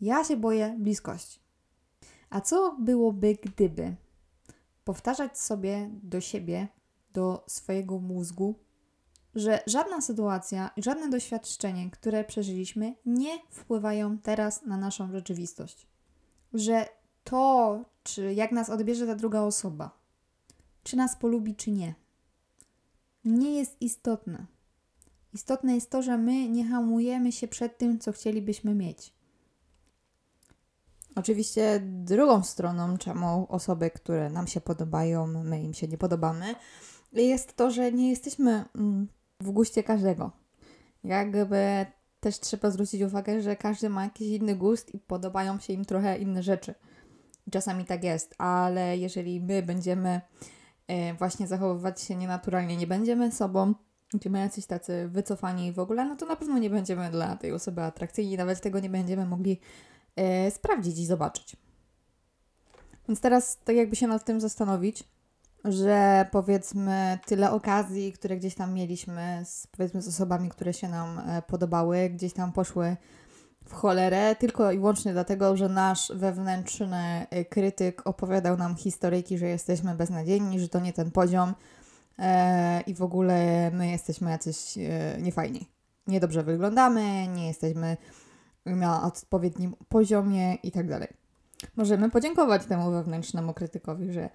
Ja 0.00 0.24
się 0.24 0.36
boję 0.36 0.76
bliskości. 0.78 1.40
A 2.30 2.40
co 2.40 2.76
byłoby, 2.78 3.36
gdyby 3.42 3.94
powtarzać 4.84 5.38
sobie 5.38 5.90
do 6.02 6.20
siebie, 6.20 6.68
do 7.12 7.44
swojego 7.46 7.98
mózgu, 7.98 8.54
że 9.34 9.62
żadna 9.66 10.00
sytuacja 10.00 10.70
i 10.76 10.82
żadne 10.82 11.10
doświadczenie, 11.10 11.90
które 11.90 12.24
przeżyliśmy, 12.24 12.94
nie 13.06 13.38
wpływają 13.50 14.18
teraz 14.18 14.66
na 14.66 14.76
naszą 14.76 15.12
rzeczywistość. 15.12 15.86
Że 16.52 16.86
to, 17.24 17.78
czy 18.02 18.34
jak 18.34 18.52
nas 18.52 18.70
odbierze 18.70 19.06
ta 19.06 19.14
druga 19.14 19.40
osoba, 19.40 19.98
czy 20.82 20.96
nas 20.96 21.16
polubi, 21.16 21.56
czy 21.56 21.70
nie, 21.70 21.94
nie 23.24 23.58
jest 23.58 23.82
istotne. 23.82 24.46
Istotne 25.34 25.74
jest 25.74 25.90
to, 25.90 26.02
że 26.02 26.18
my 26.18 26.48
nie 26.48 26.68
hamujemy 26.68 27.32
się 27.32 27.48
przed 27.48 27.78
tym, 27.78 27.98
co 27.98 28.12
chcielibyśmy 28.12 28.74
mieć. 28.74 29.12
Oczywiście 31.14 31.80
drugą 31.84 32.42
stroną, 32.42 32.98
czemu 32.98 33.46
osoby, 33.48 33.90
które 33.90 34.30
nam 34.30 34.46
się 34.46 34.60
podobają, 34.60 35.26
my 35.26 35.62
im 35.62 35.74
się 35.74 35.88
nie 35.88 35.98
podobamy, 35.98 36.54
jest 37.12 37.56
to, 37.56 37.70
że 37.70 37.92
nie 37.92 38.10
jesteśmy 38.10 38.64
mm, 38.74 39.08
w 39.40 39.50
guście 39.50 39.82
każdego. 39.82 40.30
Jakby 41.04 41.86
też 42.20 42.40
trzeba 42.40 42.70
zwrócić 42.70 43.02
uwagę, 43.02 43.42
że 43.42 43.56
każdy 43.56 43.88
ma 43.88 44.04
jakiś 44.04 44.28
inny 44.28 44.56
gust 44.56 44.94
i 44.94 44.98
podobają 44.98 45.58
się 45.58 45.72
im 45.72 45.84
trochę 45.84 46.18
inne 46.18 46.42
rzeczy. 46.42 46.74
Czasami 47.50 47.84
tak 47.84 48.04
jest, 48.04 48.34
ale 48.38 48.98
jeżeli 48.98 49.40
my 49.40 49.62
będziemy 49.62 50.20
e, 50.86 51.14
właśnie 51.14 51.46
zachowywać 51.46 52.00
się 52.00 52.16
nienaturalnie, 52.16 52.76
nie 52.76 52.86
będziemy 52.86 53.32
sobą, 53.32 53.74
będziemy 54.12 54.38
jacyś 54.38 54.66
tacy 54.66 55.08
wycofani 55.08 55.72
w 55.72 55.78
ogóle, 55.78 56.04
no 56.04 56.16
to 56.16 56.26
na 56.26 56.36
pewno 56.36 56.58
nie 56.58 56.70
będziemy 56.70 57.10
dla 57.10 57.36
tej 57.36 57.52
osoby 57.52 57.82
atrakcyjni, 57.82 58.36
nawet 58.36 58.60
tego 58.60 58.80
nie 58.80 58.90
będziemy 58.90 59.26
mogli 59.26 59.60
e, 60.16 60.50
sprawdzić 60.50 60.98
i 60.98 61.06
zobaczyć. 61.06 61.56
Więc 63.08 63.20
teraz 63.20 63.58
tak 63.64 63.76
jakby 63.76 63.96
się 63.96 64.06
nad 64.06 64.24
tym 64.24 64.40
zastanowić, 64.40 65.04
że 65.64 66.26
powiedzmy 66.32 67.18
tyle 67.26 67.50
okazji, 67.50 68.12
które 68.12 68.36
gdzieś 68.36 68.54
tam 68.54 68.74
mieliśmy 68.74 69.42
z, 69.44 69.66
powiedzmy 69.66 70.02
z 70.02 70.08
osobami, 70.08 70.48
które 70.48 70.72
się 70.72 70.88
nam 70.88 71.18
e, 71.18 71.42
podobały, 71.42 72.10
gdzieś 72.10 72.32
tam 72.32 72.52
poszły 72.52 72.96
w 73.64 73.72
cholerę, 73.72 74.36
tylko 74.36 74.72
i 74.72 74.78
wyłącznie 74.78 75.12
dlatego, 75.12 75.56
że 75.56 75.68
nasz 75.68 76.12
wewnętrzny 76.14 77.26
e, 77.30 77.44
krytyk 77.44 78.06
opowiadał 78.06 78.56
nam 78.56 78.76
historyjki, 78.76 79.38
że 79.38 79.46
jesteśmy 79.46 79.94
beznadziejni, 79.94 80.60
że 80.60 80.68
to 80.68 80.80
nie 80.80 80.92
ten 80.92 81.10
poziom 81.10 81.54
e, 82.18 82.80
i 82.80 82.94
w 82.94 83.02
ogóle 83.02 83.70
my 83.70 83.90
jesteśmy 83.90 84.30
jacyś 84.30 84.78
e, 84.78 85.18
niefajni. 85.22 85.68
Niedobrze 86.06 86.42
wyglądamy, 86.42 87.28
nie 87.28 87.46
jesteśmy 87.46 87.96
na 88.66 89.02
odpowiednim 89.02 89.76
poziomie 89.88 90.54
i 90.54 90.72
tak 90.72 90.88
dalej. 90.88 91.08
Możemy 91.76 92.10
podziękować 92.10 92.64
temu 92.64 92.90
wewnętrznemu 92.90 93.54
krytykowi, 93.54 94.12
że 94.12 94.30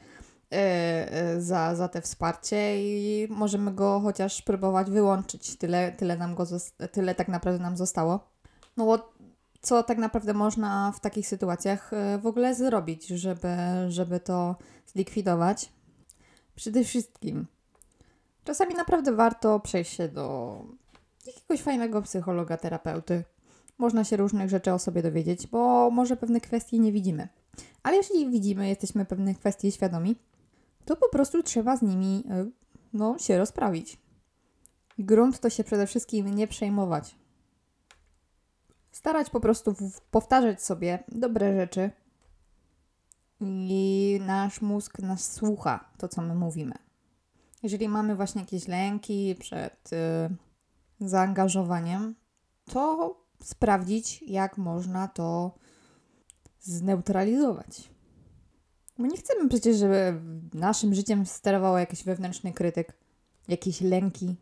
za, 1.38 1.76
za 1.76 1.88
te 1.88 2.02
wsparcie 2.02 2.84
i 2.84 3.28
możemy 3.30 3.74
go 3.74 4.00
chociaż 4.00 4.42
próbować 4.42 4.90
wyłączyć. 4.90 5.58
Tyle, 5.58 5.92
tyle, 5.92 6.18
nam 6.18 6.36
go 6.36 6.46
tyle 6.92 7.16
tak 7.16 7.28
naprawdę 7.28 7.64
nam 7.64 7.78
zostało. 7.78 8.20
No 8.78 8.86
bo 8.86 9.14
co 9.66 9.84
tak 9.84 9.98
naprawdę 9.98 10.34
można 10.34 10.92
w 10.92 11.00
takich 11.00 11.28
sytuacjach 11.28 11.94
e, 11.94 12.18
w 12.18 12.28
ogóle 12.28 12.56
zrobić, 12.56 13.08
żeby, 13.08 13.58
żeby 13.88 14.20
to 14.20 14.56
zlikwidować? 14.88 15.70
Przede 16.56 16.84
wszystkim 16.84 17.46
czasami 18.44 18.76
naprawdę 18.76 19.12
warto 19.12 19.60
przejść 19.60 19.94
się 19.94 20.08
do 20.08 20.58
jakiegoś 21.26 21.62
fajnego 21.62 22.02
psychologa, 22.02 22.58
terapeuty. 22.58 23.24
Można 23.78 24.04
się 24.04 24.18
różnych 24.18 24.50
rzeczy 24.50 24.74
o 24.74 24.80
sobie 24.80 25.02
dowiedzieć, 25.02 25.48
bo 25.48 25.90
może 25.92 26.18
pewne 26.18 26.42
kwestie 26.42 26.80
nie 26.80 26.92
widzimy. 26.92 27.28
Ale 27.84 27.98
jeśli 27.98 28.30
widzimy, 28.30 28.68
jesteśmy 28.68 29.06
pewnych 29.06 29.40
kwestii 29.40 29.72
świadomi, 29.72 30.16
to 30.86 30.96
po 30.96 31.10
prostu 31.10 31.44
trzeba 31.44 31.78
z 31.78 31.82
nimi 31.82 32.24
e, 32.30 32.46
no, 32.94 33.18
się 33.18 33.38
rozprawić. 33.38 33.98
Grunt 34.98 35.40
to 35.40 35.50
się 35.50 35.64
przede 35.64 35.88
wszystkim 35.88 36.36
nie 36.36 36.48
przejmować. 36.48 37.16
Starać 38.92 39.30
po 39.30 39.40
prostu 39.40 39.76
powtarzać 40.12 40.64
sobie 40.64 41.04
dobre 41.08 41.56
rzeczy 41.60 41.92
i 43.42 44.20
nasz 44.26 44.62
mózg 44.62 45.00
nas 45.00 45.34
słucha, 45.34 45.90
to 45.98 46.08
co 46.08 46.22
my 46.22 46.36
mówimy. 46.36 46.74
Jeżeli 47.64 47.90
mamy 47.90 48.16
właśnie 48.16 48.42
jakieś 48.42 48.68
lęki 48.68 49.36
przed 49.40 49.94
y, 49.94 51.08
zaangażowaniem, 51.08 52.16
to 52.66 53.16
sprawdzić, 53.44 54.22
jak 54.28 54.58
można 54.58 55.08
to 55.08 55.56
zneutralizować. 56.60 57.95
Bo 58.98 59.08
nie 59.08 59.18
chcemy 59.18 59.50
przecież, 59.50 59.78
żeby 59.78 60.22
naszym 60.54 60.96
życiem 60.96 61.26
sterował 61.26 61.78
jakiś 61.78 62.04
wewnętrzny 62.04 62.54
krytyk, 62.54 62.94
jakieś 63.48 63.82
lęki, 63.82 64.36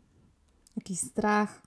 jakiś 0.76 1.00
strach. 1.00 1.62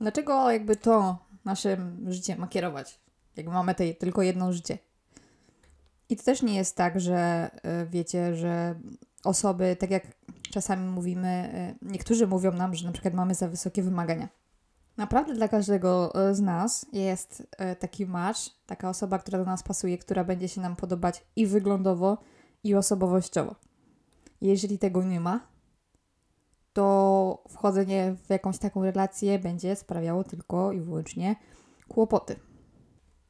Dlaczego 0.00 0.50
jakby 0.50 0.76
to 0.76 1.18
naszym 1.44 2.12
życiem 2.12 2.38
ma 2.38 2.48
kierować? 2.48 2.98
Jak 3.36 3.46
mamy 3.46 3.74
tej, 3.74 3.96
tylko 3.96 4.22
jedno 4.22 4.52
życie. 4.52 4.78
I 6.08 6.16
to 6.16 6.22
też 6.22 6.42
nie 6.42 6.54
jest 6.54 6.76
tak, 6.76 7.00
że 7.00 7.50
y, 7.82 7.86
wiecie, 7.86 8.36
że 8.36 8.74
osoby, 9.24 9.76
tak 9.76 9.90
jak 9.90 10.02
czasami 10.50 10.88
mówimy, 10.88 11.50
y, 11.82 11.86
niektórzy 11.88 12.26
mówią 12.26 12.52
nam, 12.52 12.74
że 12.74 12.86
na 12.86 12.92
przykład 12.92 13.14
mamy 13.14 13.34
za 13.34 13.48
wysokie 13.48 13.82
wymagania. 13.82 14.28
Naprawdę 14.96 15.34
dla 15.34 15.48
każdego 15.48 16.12
y, 16.30 16.34
z 16.34 16.40
nas 16.40 16.86
jest 16.92 17.40
y, 17.40 17.76
taki 17.76 18.06
match, 18.06 18.40
taka 18.66 18.88
osoba, 18.88 19.18
która 19.18 19.38
do 19.38 19.44
nas 19.44 19.62
pasuje, 19.62 19.98
która 19.98 20.24
będzie 20.24 20.48
się 20.48 20.60
nam 20.60 20.76
podobać 20.76 21.26
i 21.36 21.46
wyglądowo, 21.46 22.18
i 22.64 22.74
osobowościowo. 22.74 23.54
Jeżeli 24.40 24.78
tego 24.78 25.02
nie 25.02 25.20
ma, 25.20 25.40
to 26.72 27.44
wchodzenie 27.48 28.16
w 28.26 28.30
jakąś 28.30 28.58
taką 28.58 28.84
relację 28.84 29.38
będzie 29.38 29.76
sprawiało 29.76 30.24
tylko 30.24 30.72
i 30.72 30.80
wyłącznie 30.80 31.36
kłopoty. 31.88 32.36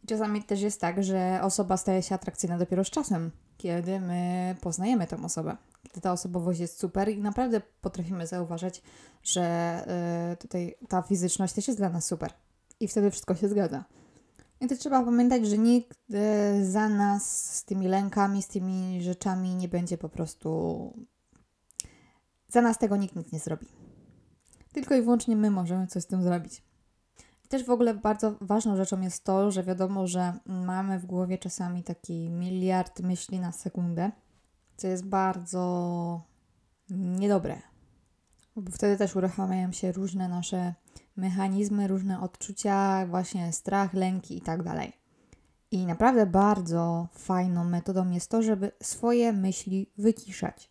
Czasami 0.07 0.43
też 0.43 0.61
jest 0.61 0.81
tak, 0.81 1.05
że 1.05 1.41
osoba 1.43 1.77
staje 1.77 2.03
się 2.03 2.15
atrakcyjna 2.15 2.59
dopiero 2.59 2.85
z 2.85 2.91
czasem, 2.91 3.31
kiedy 3.65 4.01
my 4.01 4.57
poznajemy 4.61 5.07
tę 5.07 5.25
osobę. 5.25 5.57
Kiedy 5.83 6.01
ta 6.01 6.13
osobowość 6.13 6.61
jest 6.61 6.79
super 6.79 7.09
i 7.09 7.19
naprawdę 7.19 7.61
potrafimy 7.81 8.27
zauważyć, 8.27 8.83
że 9.23 9.85
y, 10.33 10.37
tutaj 10.37 10.75
ta 10.89 11.03
fizyczność 11.03 11.55
też 11.55 11.69
jest 11.69 11.81
dla 11.81 11.89
nas 11.89 12.07
super. 12.07 12.33
I 12.81 12.89
wtedy 12.89 13.11
wszystko 13.11 13.35
się 13.35 13.49
zgadza. 13.49 13.85
I 14.61 14.67
to 14.67 14.77
trzeba 14.77 15.03
pamiętać, 15.03 15.47
że 15.47 15.59
nikt 15.59 15.99
y, 16.11 16.71
za 16.71 16.89
nas 16.89 17.55
z 17.57 17.65
tymi 17.65 17.89
lękami, 17.89 18.43
z 18.43 18.49
tymi 18.49 19.03
rzeczami 19.03 19.55
nie 19.55 19.69
będzie 19.69 19.99
po 19.99 20.09
prostu. 20.09 20.93
Za 22.49 22.61
nas 22.61 22.79
tego 22.79 22.97
nikt 22.97 23.17
nic 23.17 23.33
nie 23.33 23.39
zrobi. 23.39 23.67
Tylko 24.73 24.95
i 24.95 25.03
wyłącznie 25.03 25.37
my 25.37 25.51
możemy 25.51 25.87
coś 25.87 26.03
z 26.03 26.07
tym 26.07 26.23
zrobić. 26.23 26.63
Też 27.55 27.65
w 27.65 27.71
ogóle 27.71 27.95
bardzo 27.95 28.35
ważną 28.41 28.77
rzeczą 28.77 29.01
jest 29.01 29.25
to, 29.25 29.51
że 29.51 29.63
wiadomo, 29.63 30.07
że 30.07 30.33
mamy 30.47 30.99
w 30.99 31.07
głowie 31.07 31.39
czasami 31.39 31.83
taki 31.83 32.31
miliard 32.31 33.01
myśli 33.01 33.41
na 33.41 33.53
sekundę, 33.53 34.11
co 34.77 34.87
jest 34.87 35.07
bardzo 35.07 36.23
niedobre. 36.91 37.63
Bo 38.57 38.71
wtedy 38.71 38.97
też 38.97 39.17
uruchamiają 39.17 39.73
się 39.73 39.93
różne 39.93 40.29
nasze 40.29 40.75
mechanizmy, 41.17 41.89
różne 41.89 42.21
odczucia, 42.21 43.07
właśnie 43.07 43.53
strach, 43.53 43.93
lęki 43.93 44.37
i 44.39 44.41
tak 44.41 44.63
dalej. 44.63 44.93
I 45.71 45.87
naprawdę 45.87 46.27
bardzo 46.27 47.09
fajną 47.13 47.65
metodą 47.65 48.11
jest 48.11 48.31
to, 48.31 48.43
żeby 48.43 48.73
swoje 48.83 49.33
myśli 49.33 49.93
wyciszać. 49.99 50.71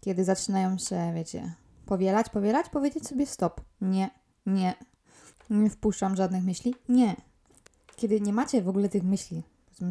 Kiedy 0.00 0.24
zaczynają 0.24 0.78
się, 0.78 1.12
wiecie, 1.14 1.54
powielać, 1.86 2.28
powielać, 2.28 2.68
powiedzieć 2.68 3.08
sobie 3.08 3.26
stop. 3.26 3.60
Nie, 3.80 4.10
nie, 4.46 4.74
nie 5.50 5.70
wpuszczam 5.70 6.16
żadnych 6.16 6.44
myśli? 6.44 6.74
Nie. 6.88 7.16
Kiedy 7.96 8.20
nie 8.20 8.32
macie 8.32 8.62
w 8.62 8.68
ogóle 8.68 8.88
tych 8.88 9.02
myśli, 9.02 9.42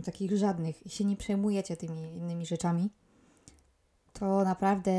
takich 0.06 0.38
żadnych 0.38 0.86
i 0.86 0.90
się 0.90 1.06
nie 1.06 1.16
przejmujecie 1.16 1.78
tymi 1.78 2.16
innymi 2.16 2.46
rzeczami, 2.46 2.90
to 4.14 4.44
naprawdę 4.44 4.92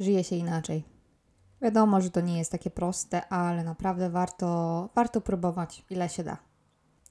żyje 0.00 0.24
się 0.24 0.36
inaczej. 0.36 0.84
Wiadomo, 1.62 2.00
że 2.00 2.10
to 2.10 2.20
nie 2.20 2.38
jest 2.38 2.52
takie 2.52 2.70
proste, 2.70 3.28
ale 3.28 3.64
naprawdę 3.64 4.10
warto, 4.10 4.88
warto 4.94 5.20
próbować, 5.20 5.84
ile 5.90 6.08
się 6.08 6.24
da. 6.24 6.36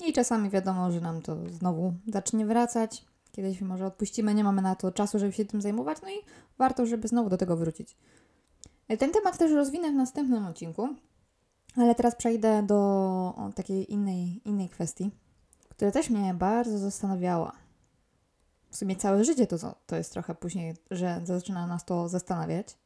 I 0.06 0.14
czasami 0.14 0.50
wiadomo, 0.50 0.92
że 0.92 1.02
nam 1.02 1.22
to 1.22 1.50
znowu 1.50 1.94
zacznie 2.08 2.46
wracać. 2.46 3.06
Kiedyś 3.32 3.62
może 3.62 3.86
odpuścimy, 3.86 4.34
nie 4.34 4.44
mamy 4.44 4.62
na 4.62 4.76
to 4.76 4.92
czasu, 4.92 5.20
żeby 5.20 5.34
się 5.34 5.46
tym 5.46 5.62
zajmować, 5.62 5.98
no 6.02 6.10
i 6.10 6.16
warto, 6.58 6.86
żeby 6.86 7.08
znowu 7.08 7.30
do 7.30 7.38
tego 7.38 7.58
wrócić. 7.58 7.98
Ten 9.00 9.12
temat 9.12 9.38
też 9.38 9.52
rozwinę 9.52 9.92
w 9.92 9.96
następnym 9.96 10.46
odcinku, 10.46 10.96
ale 11.76 11.96
teraz 11.96 12.16
przejdę 12.16 12.64
do 12.64 13.52
takiej 13.56 13.94
innej, 13.94 14.42
innej 14.46 14.70
kwestii, 14.70 15.12
która 15.70 15.92
też 15.92 16.10
mnie 16.10 16.34
bardzo 16.34 16.78
zastanawiała. 16.78 17.52
W 18.70 18.78
sumie 18.78 18.96
całe 18.96 19.24
życie 19.24 19.48
to, 19.48 19.76
to 19.86 19.96
jest 19.96 20.14
trochę 20.14 20.36
później, 20.36 20.76
że 20.92 21.22
zaczyna 21.24 21.68
nas 21.68 21.86
to 21.86 22.10
zastanawiać. 22.10 22.78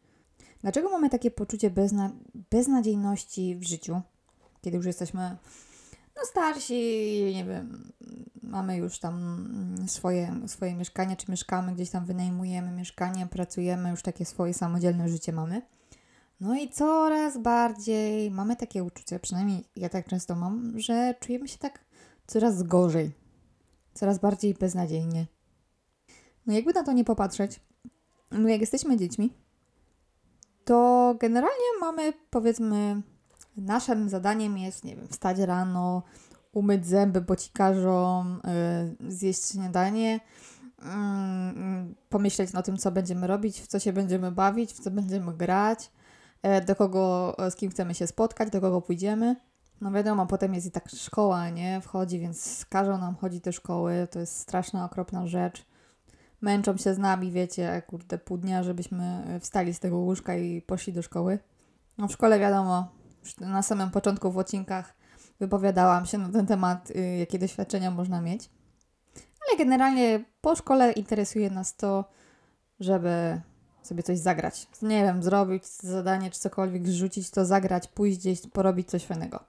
Dlaczego 0.61 0.89
mamy 0.89 1.09
takie 1.09 1.31
poczucie 1.31 1.69
bezna 1.69 2.11
beznadziejności 2.51 3.55
w 3.55 3.67
życiu, 3.67 4.01
kiedy 4.61 4.77
już 4.77 4.85
jesteśmy 4.85 5.37
no 6.15 6.21
starsi, 6.25 7.31
nie 7.35 7.45
wiem, 7.45 7.91
mamy 8.43 8.77
już 8.77 8.99
tam 8.99 9.45
swoje, 9.87 10.35
swoje 10.47 10.75
mieszkanie, 10.75 11.15
czy 11.15 11.31
mieszkamy, 11.31 11.73
gdzieś 11.73 11.89
tam 11.89 12.05
wynajmujemy 12.05 12.71
mieszkanie, 12.71 13.27
pracujemy, 13.27 13.89
już 13.89 14.01
takie 14.01 14.25
swoje 14.25 14.53
samodzielne 14.53 15.09
życie 15.09 15.33
mamy. 15.33 15.61
No 16.39 16.55
i 16.55 16.69
coraz 16.69 17.37
bardziej 17.37 18.31
mamy 18.31 18.55
takie 18.55 18.83
uczucie, 18.83 19.19
przynajmniej 19.19 19.63
ja 19.75 19.89
tak 19.89 20.07
często 20.07 20.35
mam, 20.35 20.79
że 20.79 21.15
czujemy 21.19 21.47
się 21.47 21.57
tak 21.57 21.79
coraz 22.27 22.63
gorzej, 22.63 23.11
coraz 23.93 24.19
bardziej 24.19 24.53
beznadziejnie. 24.53 25.27
No 26.45 26.53
jakby 26.53 26.73
na 26.73 26.83
to 26.83 26.91
nie 26.91 27.03
popatrzeć, 27.03 27.59
no 28.31 28.49
jak 28.49 28.61
jesteśmy 28.61 28.97
dziećmi, 28.97 29.33
to 30.65 31.15
generalnie 31.19 31.79
mamy 31.81 32.13
powiedzmy, 32.29 33.01
naszym 33.57 34.09
zadaniem 34.09 34.57
jest, 34.57 34.83
nie 34.83 34.95
wiem, 34.95 35.07
wstać 35.07 35.39
rano, 35.39 36.03
umyć 36.51 36.87
zęby 36.87 37.21
bocikarzom, 37.21 38.41
yy, 38.99 39.11
zjeść 39.11 39.51
śniadanie, 39.51 40.19
yy, 40.79 40.85
pomyśleć 42.09 42.55
o 42.55 42.61
tym, 42.61 42.77
co 42.77 42.91
będziemy 42.91 43.27
robić, 43.27 43.61
w 43.61 43.67
co 43.67 43.79
się 43.79 43.93
będziemy 43.93 44.31
bawić, 44.31 44.73
w 44.73 44.79
co 44.79 44.91
będziemy 44.91 45.33
grać, 45.33 45.91
do 46.65 46.75
kogo, 46.75 47.35
e, 47.37 47.51
z 47.51 47.55
kim 47.55 47.71
chcemy 47.71 47.95
się 47.95 48.07
spotkać, 48.07 48.49
do 48.49 48.61
kogo 48.61 48.81
pójdziemy. 48.81 49.35
No 49.81 49.91
wiadomo, 49.91 50.25
potem 50.25 50.53
jest 50.53 50.67
i 50.67 50.71
tak 50.71 50.89
szkoła, 50.89 51.49
nie? 51.49 51.81
Wchodzi, 51.81 52.19
więc 52.19 52.65
każą 52.69 52.97
nam 52.97 53.15
chodzić 53.15 53.41
do 53.41 53.51
szkoły. 53.51 54.07
To 54.11 54.19
jest 54.19 54.37
straszna, 54.37 54.85
okropna 54.85 55.27
rzecz. 55.27 55.65
Męczą 56.41 56.77
się 56.77 56.93
z 56.93 56.97
nami, 56.97 57.31
wiecie, 57.31 57.81
kurde, 57.87 58.17
pół 58.17 58.37
dnia, 58.37 58.63
żebyśmy 58.63 59.23
wstali 59.39 59.73
z 59.73 59.79
tego 59.79 59.97
łóżka 59.97 60.35
i 60.35 60.61
poszli 60.61 60.93
do 60.93 61.01
szkoły. 61.01 61.39
No 61.97 62.07
w 62.07 62.11
szkole 62.11 62.39
wiadomo, 62.39 62.87
na 63.39 63.61
samym 63.61 63.91
początku 63.91 64.31
w 64.31 64.37
odcinkach 64.37 64.93
wypowiadałam 65.39 66.05
się 66.05 66.17
na 66.17 66.29
ten 66.29 66.45
temat, 66.45 66.91
y, 66.91 67.17
jakie 67.17 67.39
doświadczenia 67.39 67.91
można 67.91 68.21
mieć. 68.21 68.49
Ale 69.47 69.57
generalnie 69.57 70.23
po 70.41 70.55
szkole 70.55 70.91
interesuje 70.91 71.49
nas 71.49 71.75
to, 71.75 72.05
żeby 72.79 73.41
sobie 73.85 74.03
coś 74.03 74.19
zagrać. 74.19 74.67
Nie 74.81 75.03
wiem, 75.03 75.23
zrobić 75.23 75.67
zadanie 75.67 76.31
czy 76.31 76.39
cokolwiek, 76.39 76.87
rzucić 76.87 77.29
to, 77.29 77.45
zagrać, 77.45 77.87
pójść 77.87 78.17
gdzieś, 78.19 78.41
porobić 78.41 78.89
coś 78.89 79.05
fajnego. 79.05 79.39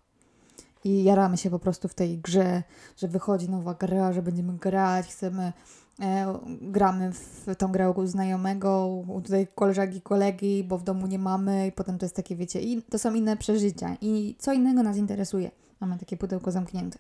I 0.85 1.05
jaramy 1.05 1.37
się 1.37 1.51
po 1.51 1.59
prostu 1.59 1.89
w 1.89 1.95
tej 1.95 2.19
grze, 2.19 2.63
że 2.97 3.09
wychodzi 3.09 3.51
nowa 3.51 3.75
gra, 3.75 4.13
że 4.13 4.23
będziemy 4.23 4.53
grać, 4.53 5.07
chcemy, 5.07 5.53
e, 6.01 6.39
gramy 6.61 7.13
w 7.13 7.57
tą 7.59 7.73
grę 7.73 7.91
u 7.91 8.07
znajomego, 8.07 8.87
u 8.87 9.21
tutaj 9.21 9.47
koleżanki, 9.55 10.01
kolegi, 10.01 10.65
bo 10.65 10.79
w 10.79 10.83
domu 10.83 11.07
nie 11.07 11.19
mamy 11.19 11.67
i 11.67 11.73
potem 11.73 11.99
to 11.99 12.05
jest 12.05 12.17
takie, 12.17 12.37
wiecie, 12.37 12.61
i 12.61 12.83
to 12.83 12.99
są 12.99 13.15
inne 13.15 13.37
przeżycia 13.37 13.97
i 14.01 14.37
co 14.39 14.53
innego 14.53 14.83
nas 14.83 14.97
interesuje. 14.97 15.51
Mamy 15.81 15.99
takie 15.99 16.17
pudełko 16.17 16.51
zamknięte. 16.51 16.99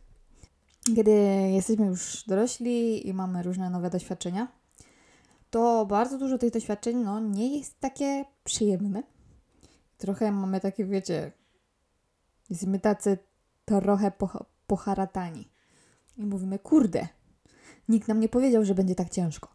Kiedy 0.96 1.11
jesteśmy 1.51 1.87
już 1.87 2.25
dorośli 2.27 3.09
i 3.09 3.14
mamy 3.14 3.42
różne 3.42 3.70
nowe 3.70 3.90
doświadczenia, 3.90 4.49
to 5.50 5.87
bardzo 5.87 6.18
dużo 6.18 6.38
tych 6.38 6.52
doświadczeń 6.52 6.96
no, 6.96 7.20
nie 7.20 7.59
jest 7.59 7.80
takie 7.80 8.24
przyjemne. 8.44 9.02
Trochę 9.98 10.32
mamy 10.32 10.61
takie, 10.61 10.85
wiecie, 10.85 11.32
jesteśmy 12.50 12.80
tacy 12.80 13.18
trochę 13.64 14.11
poch 14.11 14.37
poharatani. 14.66 15.48
I 16.16 16.26
mówimy, 16.26 16.59
kurde, 16.59 17.09
nikt 17.88 18.09
nam 18.09 18.20
nie 18.20 18.28
powiedział, 18.28 18.64
że 18.64 18.74
będzie 18.74 18.94
tak 18.94 19.11
ciężko. 19.11 19.48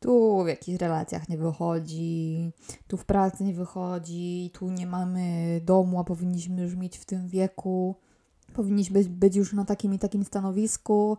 Tu 0.00 0.42
w 0.44 0.48
jakichś 0.48 0.78
relacjach 0.78 1.28
nie 1.28 1.38
wychodzi, 1.38 2.52
tu 2.86 2.96
w 2.96 3.04
pracy 3.04 3.44
nie 3.44 3.54
wychodzi, 3.54 4.50
tu 4.54 4.70
nie 4.70 4.86
mamy 4.86 5.60
domu, 5.64 6.00
a 6.00 6.04
powinniśmy 6.04 6.62
już 6.62 6.76
mieć 6.76 6.98
w 6.98 7.04
tym 7.04 7.28
wieku, 7.28 7.96
powinniśmy 8.52 9.04
być 9.04 9.36
już 9.36 9.52
na 9.52 9.64
takim 9.64 9.94
i 9.94 9.98
takim 9.98 10.24
stanowisku, 10.24 11.16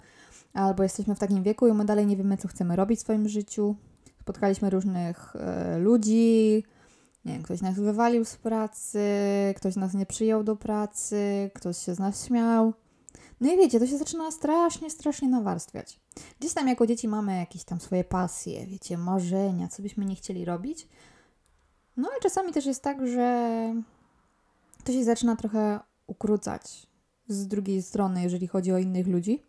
albo 0.53 0.83
jesteśmy 0.83 1.15
w 1.15 1.19
takim 1.19 1.43
wieku 1.43 1.67
i 1.67 1.73
my 1.73 1.85
dalej 1.85 2.07
nie 2.07 2.17
wiemy, 2.17 2.37
co 2.37 2.47
chcemy 2.47 2.75
robić 2.75 2.99
w 2.99 3.01
swoim 3.01 3.29
życiu. 3.29 3.75
Spotkaliśmy 4.21 4.69
różnych 4.69 5.35
e, 5.35 5.77
ludzi, 5.79 6.63
nie 7.25 7.33
wiem, 7.33 7.43
ktoś 7.43 7.61
nas 7.61 7.75
wywalił 7.75 8.25
z 8.25 8.35
pracy, 8.35 8.99
ktoś 9.55 9.75
nas 9.75 9.93
nie 9.93 10.05
przyjął 10.05 10.43
do 10.43 10.55
pracy, 10.55 11.51
ktoś 11.53 11.77
się 11.77 11.95
z 11.95 11.99
nas 11.99 12.25
śmiał. 12.25 12.73
No 13.41 13.53
i 13.53 13.57
wiecie, 13.57 13.79
to 13.79 13.87
się 13.87 13.97
zaczyna 13.97 14.31
strasznie, 14.31 14.89
strasznie 14.89 15.29
nawarstwiać. 15.29 15.99
Gdzieś 16.39 16.53
tam 16.53 16.67
jako 16.67 16.87
dzieci 16.87 17.07
mamy 17.07 17.37
jakieś 17.37 17.63
tam 17.63 17.79
swoje 17.79 18.03
pasje, 18.03 18.67
wiecie, 18.67 18.97
marzenia, 18.97 19.67
co 19.67 19.81
byśmy 19.81 20.05
nie 20.05 20.15
chcieli 20.15 20.45
robić. 20.45 20.87
No 21.97 22.09
ale 22.11 22.21
czasami 22.21 22.53
też 22.53 22.65
jest 22.65 22.83
tak, 22.83 23.07
że 23.07 23.75
to 24.83 24.91
się 24.91 25.03
zaczyna 25.03 25.35
trochę 25.35 25.79
ukrócać 26.07 26.87
z 27.27 27.47
drugiej 27.47 27.81
strony, 27.81 28.23
jeżeli 28.23 28.47
chodzi 28.47 28.71
o 28.71 28.77
innych 28.77 29.07
ludzi 29.07 29.41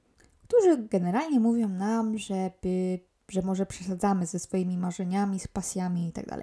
którzy 0.48 0.88
generalnie 0.90 1.40
mówią 1.40 1.68
nam, 1.68 2.18
żeby, 2.18 3.00
że 3.28 3.42
może 3.42 3.66
przesadzamy 3.66 4.26
ze 4.26 4.38
swoimi 4.38 4.78
marzeniami, 4.78 5.40
z 5.40 5.48
pasjami 5.48 6.06
itd. 6.06 6.28
Tak 6.30 6.40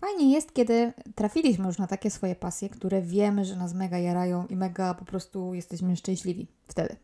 Fajnie 0.00 0.32
jest, 0.32 0.52
kiedy 0.52 0.92
trafiliśmy 1.14 1.66
już 1.66 1.78
na 1.78 1.86
takie 1.86 2.10
swoje 2.10 2.36
pasje, 2.36 2.68
które 2.68 3.02
wiemy, 3.02 3.44
że 3.44 3.56
nas 3.56 3.74
mega 3.74 3.98
jarają 3.98 4.46
i 4.46 4.56
mega 4.56 4.94
po 4.94 5.04
prostu 5.04 5.54
jesteśmy 5.54 5.96
szczęśliwi 5.96 6.46
wtedy. 6.68 6.96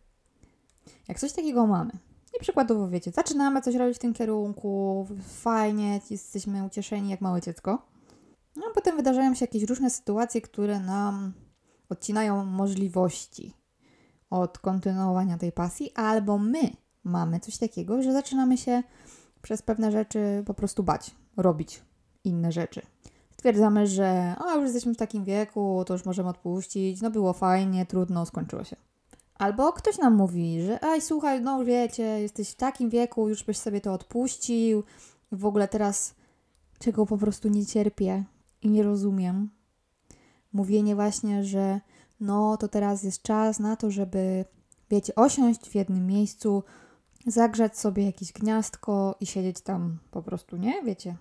Jak 1.08 1.20
coś 1.20 1.32
takiego 1.32 1.66
mamy 1.66 1.92
I 2.36 2.40
przykładowo 2.40 2.88
wiecie, 2.88 3.10
zaczynamy 3.10 3.62
coś 3.62 3.74
robić 3.74 3.96
w 3.96 4.00
tym 4.00 4.14
kierunku, 4.14 5.06
fajnie, 5.28 6.00
jesteśmy 6.10 6.64
ucieszeni 6.64 7.10
jak 7.10 7.20
małe 7.20 7.40
dziecko. 7.40 7.86
No 8.56 8.62
a 8.70 8.74
potem 8.74 8.96
wydarzają 8.96 9.34
się 9.34 9.44
jakieś 9.44 9.62
różne 9.62 9.90
sytuacje, 9.90 10.40
które 10.40 10.80
nam 10.80 11.32
odcinają 11.88 12.44
możliwości 12.44 13.54
od 14.30 14.58
kontynuowania 14.58 15.38
tej 15.38 15.52
pasji, 15.52 15.92
albo 15.94 16.38
my 16.38 16.70
mamy 17.04 17.40
coś 17.40 17.58
takiego, 17.58 18.02
że 18.02 18.12
zaczynamy 18.12 18.58
się 18.58 18.82
przez 19.42 19.62
pewne 19.62 19.92
rzeczy 19.92 20.42
po 20.46 20.54
prostu 20.54 20.82
bać, 20.82 21.14
robić 21.36 21.82
inne 22.24 22.52
rzeczy. 22.52 22.82
Stwierdzamy, 23.30 23.86
że 23.86 24.34
o, 24.44 24.54
już 24.54 24.64
jesteśmy 24.64 24.94
w 24.94 24.96
takim 24.96 25.24
wieku, 25.24 25.84
to 25.86 25.92
już 25.92 26.04
możemy 26.04 26.28
odpuścić, 26.28 27.00
no 27.00 27.10
było 27.10 27.32
fajnie, 27.32 27.86
trudno, 27.86 28.26
skończyło 28.26 28.64
się. 28.64 28.76
Albo 29.34 29.72
ktoś 29.72 29.98
nam 29.98 30.14
mówi, 30.14 30.62
że 30.62 30.84
aj, 30.84 31.00
słuchaj, 31.00 31.40
no 31.40 31.64
wiecie, 31.64 32.02
jesteś 32.02 32.50
w 32.50 32.54
takim 32.54 32.90
wieku, 32.90 33.28
już 33.28 33.44
byś 33.44 33.56
sobie 33.56 33.80
to 33.80 33.92
odpuścił, 33.92 34.82
w 35.32 35.44
ogóle 35.44 35.68
teraz 35.68 36.14
czego 36.78 37.06
po 37.06 37.18
prostu 37.18 37.48
nie 37.48 37.66
cierpię 37.66 38.24
i 38.62 38.70
nie 38.70 38.82
rozumiem. 38.82 39.50
Mówienie 40.52 40.94
właśnie, 40.94 41.44
że 41.44 41.80
no 42.20 42.56
to 42.56 42.68
teraz 42.68 43.02
jest 43.02 43.22
czas 43.22 43.58
na 43.58 43.76
to, 43.76 43.90
żeby, 43.90 44.44
wiecie, 44.90 45.14
osiąść 45.14 45.68
w 45.68 45.74
jednym 45.74 46.06
miejscu, 46.06 46.62
zagrzać 47.26 47.78
sobie 47.78 48.04
jakieś 48.04 48.32
gniazdko 48.32 49.16
i 49.20 49.26
siedzieć 49.26 49.60
tam 49.60 49.98
po 50.10 50.22
prostu, 50.22 50.56
nie? 50.56 50.82
Wiecie, 50.82 51.16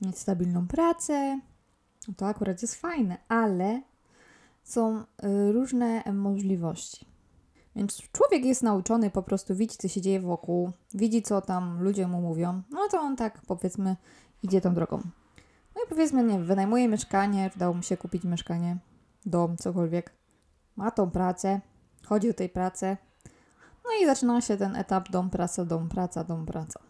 mieć 0.00 0.18
stabilną 0.18 0.66
pracę. 0.66 1.40
No 2.08 2.14
to 2.16 2.26
akurat 2.26 2.62
jest 2.62 2.74
fajne, 2.74 3.18
ale 3.28 3.82
są 4.62 4.98
y, 4.98 5.04
różne 5.52 6.02
możliwości. 6.12 7.06
Więc 7.76 8.02
człowiek 8.12 8.44
jest 8.44 8.62
nauczony 8.62 9.10
po 9.10 9.22
prostu, 9.22 9.54
widzi, 9.54 9.76
co 9.76 9.88
się 9.88 10.00
dzieje 10.00 10.20
wokół, 10.20 10.70
widzi, 10.94 11.22
co 11.22 11.40
tam 11.40 11.82
ludzie 11.82 12.06
mu 12.06 12.20
mówią, 12.20 12.62
no 12.70 12.88
to 12.90 13.00
on 13.00 13.16
tak, 13.16 13.40
powiedzmy, 13.46 13.96
idzie 14.42 14.60
tą 14.60 14.74
drogą. 14.74 15.02
Powiedzmy, 15.90 16.24
nie 16.24 16.38
wynajmuje 16.38 16.88
mieszkanie, 16.88 17.50
udało 17.56 17.74
mu 17.74 17.82
się 17.82 17.96
kupić 17.96 18.24
mieszkanie, 18.24 18.76
dom, 19.26 19.56
cokolwiek. 19.56 20.12
Ma 20.76 20.90
tą 20.90 21.10
pracę, 21.10 21.60
chodzi 22.06 22.28
do 22.28 22.34
tej 22.34 22.48
pracy. 22.48 22.96
No 23.84 23.90
i 24.02 24.06
zaczyna 24.06 24.40
się 24.40 24.56
ten 24.56 24.76
etap 24.76 25.08
dom, 25.08 25.30
praca, 25.30 25.64
dom, 25.64 25.88
praca, 25.88 26.24
dom, 26.24 26.46
praca. 26.46 26.80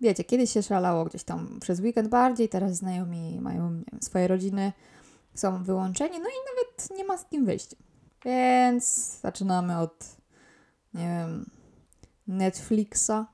Wiecie, 0.00 0.24
kiedyś 0.24 0.52
się 0.52 0.62
szalało 0.62 1.04
gdzieś 1.04 1.24
tam 1.24 1.60
przez 1.60 1.80
weekend 1.80 2.08
bardziej, 2.08 2.48
teraz 2.48 2.74
znajomi 2.74 3.40
mają 3.40 3.70
wiem, 3.70 4.00
swoje 4.00 4.28
rodziny, 4.28 4.72
są 5.34 5.64
wyłączeni, 5.64 6.18
no 6.18 6.28
i 6.28 6.38
nawet 6.54 6.98
nie 6.98 7.04
ma 7.04 7.18
z 7.18 7.24
kim 7.24 7.44
wyjść. 7.44 7.76
Więc 8.24 9.18
zaczynamy 9.20 9.78
od, 9.78 10.16
nie 10.94 11.04
wiem, 11.04 11.50
Netflixa, 12.26 13.26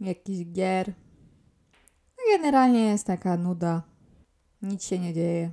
jakichś 0.00 0.52
gier. 0.52 0.92
Generalnie 2.30 2.84
jest 2.84 3.06
taka 3.06 3.36
nuda, 3.36 3.82
nic 4.62 4.84
się 4.84 4.98
nie 4.98 5.14
dzieje. 5.14 5.50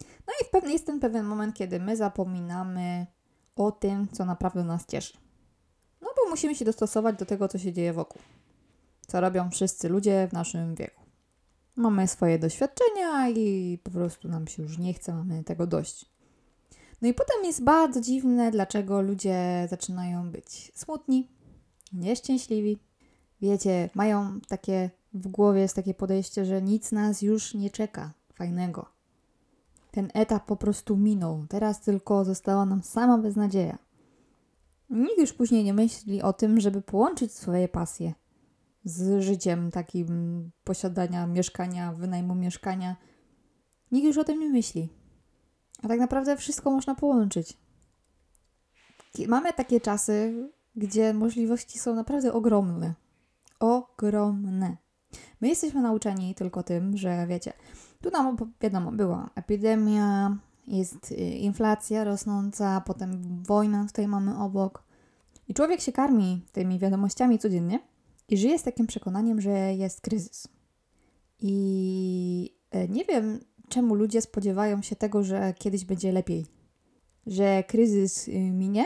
No 0.00 0.32
i 0.40 0.44
w 0.44 0.50
pewne, 0.50 0.72
jest 0.72 0.86
ten 0.86 1.00
pewien 1.00 1.24
moment, 1.24 1.56
kiedy 1.56 1.80
my 1.80 1.96
zapominamy 1.96 3.06
o 3.56 3.72
tym, 3.72 4.08
co 4.12 4.24
naprawdę 4.24 4.64
nas 4.64 4.86
cieszy. 4.86 5.18
No 6.00 6.08
bo 6.16 6.30
musimy 6.30 6.54
się 6.54 6.64
dostosować 6.64 7.18
do 7.18 7.26
tego, 7.26 7.48
co 7.48 7.58
się 7.58 7.72
dzieje 7.72 7.92
wokół. 7.92 8.22
Co 9.06 9.20
robią 9.20 9.50
wszyscy 9.50 9.88
ludzie 9.88 10.28
w 10.30 10.32
naszym 10.32 10.74
wieku. 10.74 11.02
Mamy 11.76 12.08
swoje 12.08 12.38
doświadczenia 12.38 13.28
i 13.28 13.78
po 13.82 13.90
prostu 13.90 14.28
nam 14.28 14.48
się 14.48 14.62
już 14.62 14.78
nie 14.78 14.94
chce, 14.94 15.14
mamy 15.14 15.44
tego 15.44 15.66
dość. 15.66 16.10
No 17.02 17.08
i 17.08 17.14
potem 17.14 17.44
jest 17.44 17.64
bardzo 17.64 18.00
dziwne, 18.00 18.50
dlaczego 18.50 19.02
ludzie 19.02 19.66
zaczynają 19.70 20.30
być 20.30 20.72
smutni, 20.74 21.28
nieszczęśliwi. 21.92 22.78
Wiecie, 23.40 23.90
mają 23.94 24.40
takie 24.48 24.90
w 25.14 25.28
głowie 25.28 25.60
jest 25.60 25.76
takie 25.76 25.94
podejście, 25.94 26.44
że 26.44 26.62
nic 26.62 26.92
nas 26.92 27.22
już 27.22 27.54
nie 27.54 27.70
czeka 27.70 28.12
fajnego. 28.34 28.86
Ten 29.90 30.10
etap 30.14 30.46
po 30.46 30.56
prostu 30.56 30.96
minął. 30.96 31.46
Teraz 31.48 31.80
tylko 31.80 32.24
została 32.24 32.66
nam 32.66 32.82
sama 32.82 33.18
beznadzieja. 33.18 33.78
Nikt 34.90 35.18
już 35.18 35.32
później 35.32 35.64
nie 35.64 35.74
myśli 35.74 36.22
o 36.22 36.32
tym, 36.32 36.60
żeby 36.60 36.82
połączyć 36.82 37.32
swoje 37.32 37.68
pasje 37.68 38.14
z 38.84 39.22
życiem 39.22 39.70
takim 39.70 40.50
posiadania 40.64 41.26
mieszkania, 41.26 41.92
wynajmu 41.92 42.34
mieszkania. 42.34 42.96
Nikt 43.92 44.06
już 44.06 44.18
o 44.18 44.24
tym 44.24 44.40
nie 44.40 44.50
myśli. 44.50 44.88
A 45.82 45.88
tak 45.88 46.00
naprawdę 46.00 46.36
wszystko 46.36 46.70
można 46.70 46.94
połączyć. 46.94 47.56
Mamy 49.28 49.52
takie 49.52 49.80
czasy, 49.80 50.48
gdzie 50.76 51.14
możliwości 51.14 51.78
są 51.78 51.94
naprawdę 51.94 52.32
ogromne. 52.32 52.94
Ogromne. 53.60 54.76
My 55.40 55.48
jesteśmy 55.48 55.82
nauczeni 55.82 56.34
tylko 56.34 56.62
tym, 56.62 56.96
że 56.96 57.26
wiecie, 57.26 57.52
tu 58.02 58.10
nam 58.10 58.36
wiadomo, 58.60 58.92
była 58.92 59.30
epidemia, 59.34 60.36
jest 60.66 61.12
y, 61.12 61.14
inflacja 61.16 62.04
rosnąca, 62.04 62.80
potem 62.86 63.42
wojna 63.42 63.86
tutaj 63.86 64.08
mamy 64.08 64.38
obok. 64.38 64.84
I 65.48 65.54
człowiek 65.54 65.80
się 65.80 65.92
karmi 65.92 66.46
tymi 66.52 66.78
wiadomościami 66.78 67.38
codziennie 67.38 67.80
i 68.28 68.36
żyje 68.38 68.58
z 68.58 68.62
takim 68.62 68.86
przekonaniem, 68.86 69.40
że 69.40 69.74
jest 69.74 70.00
kryzys. 70.00 70.48
I 71.38 72.56
e, 72.70 72.88
nie 72.88 73.04
wiem, 73.04 73.40
czemu 73.68 73.94
ludzie 73.94 74.22
spodziewają 74.22 74.82
się 74.82 74.96
tego, 74.96 75.22
że 75.22 75.54
kiedyś 75.58 75.84
będzie 75.84 76.12
lepiej. 76.12 76.46
Że 77.26 77.64
kryzys 77.64 78.28
y, 78.28 78.32
minie, 78.32 78.84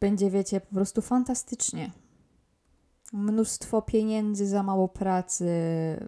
będzie, 0.00 0.30
wiecie, 0.30 0.60
po 0.60 0.74
prostu 0.74 1.02
fantastycznie. 1.02 1.90
Mnóstwo 3.16 3.82
pieniędzy, 3.82 4.46
za 4.46 4.62
mało 4.62 4.88
pracy, 4.88 5.46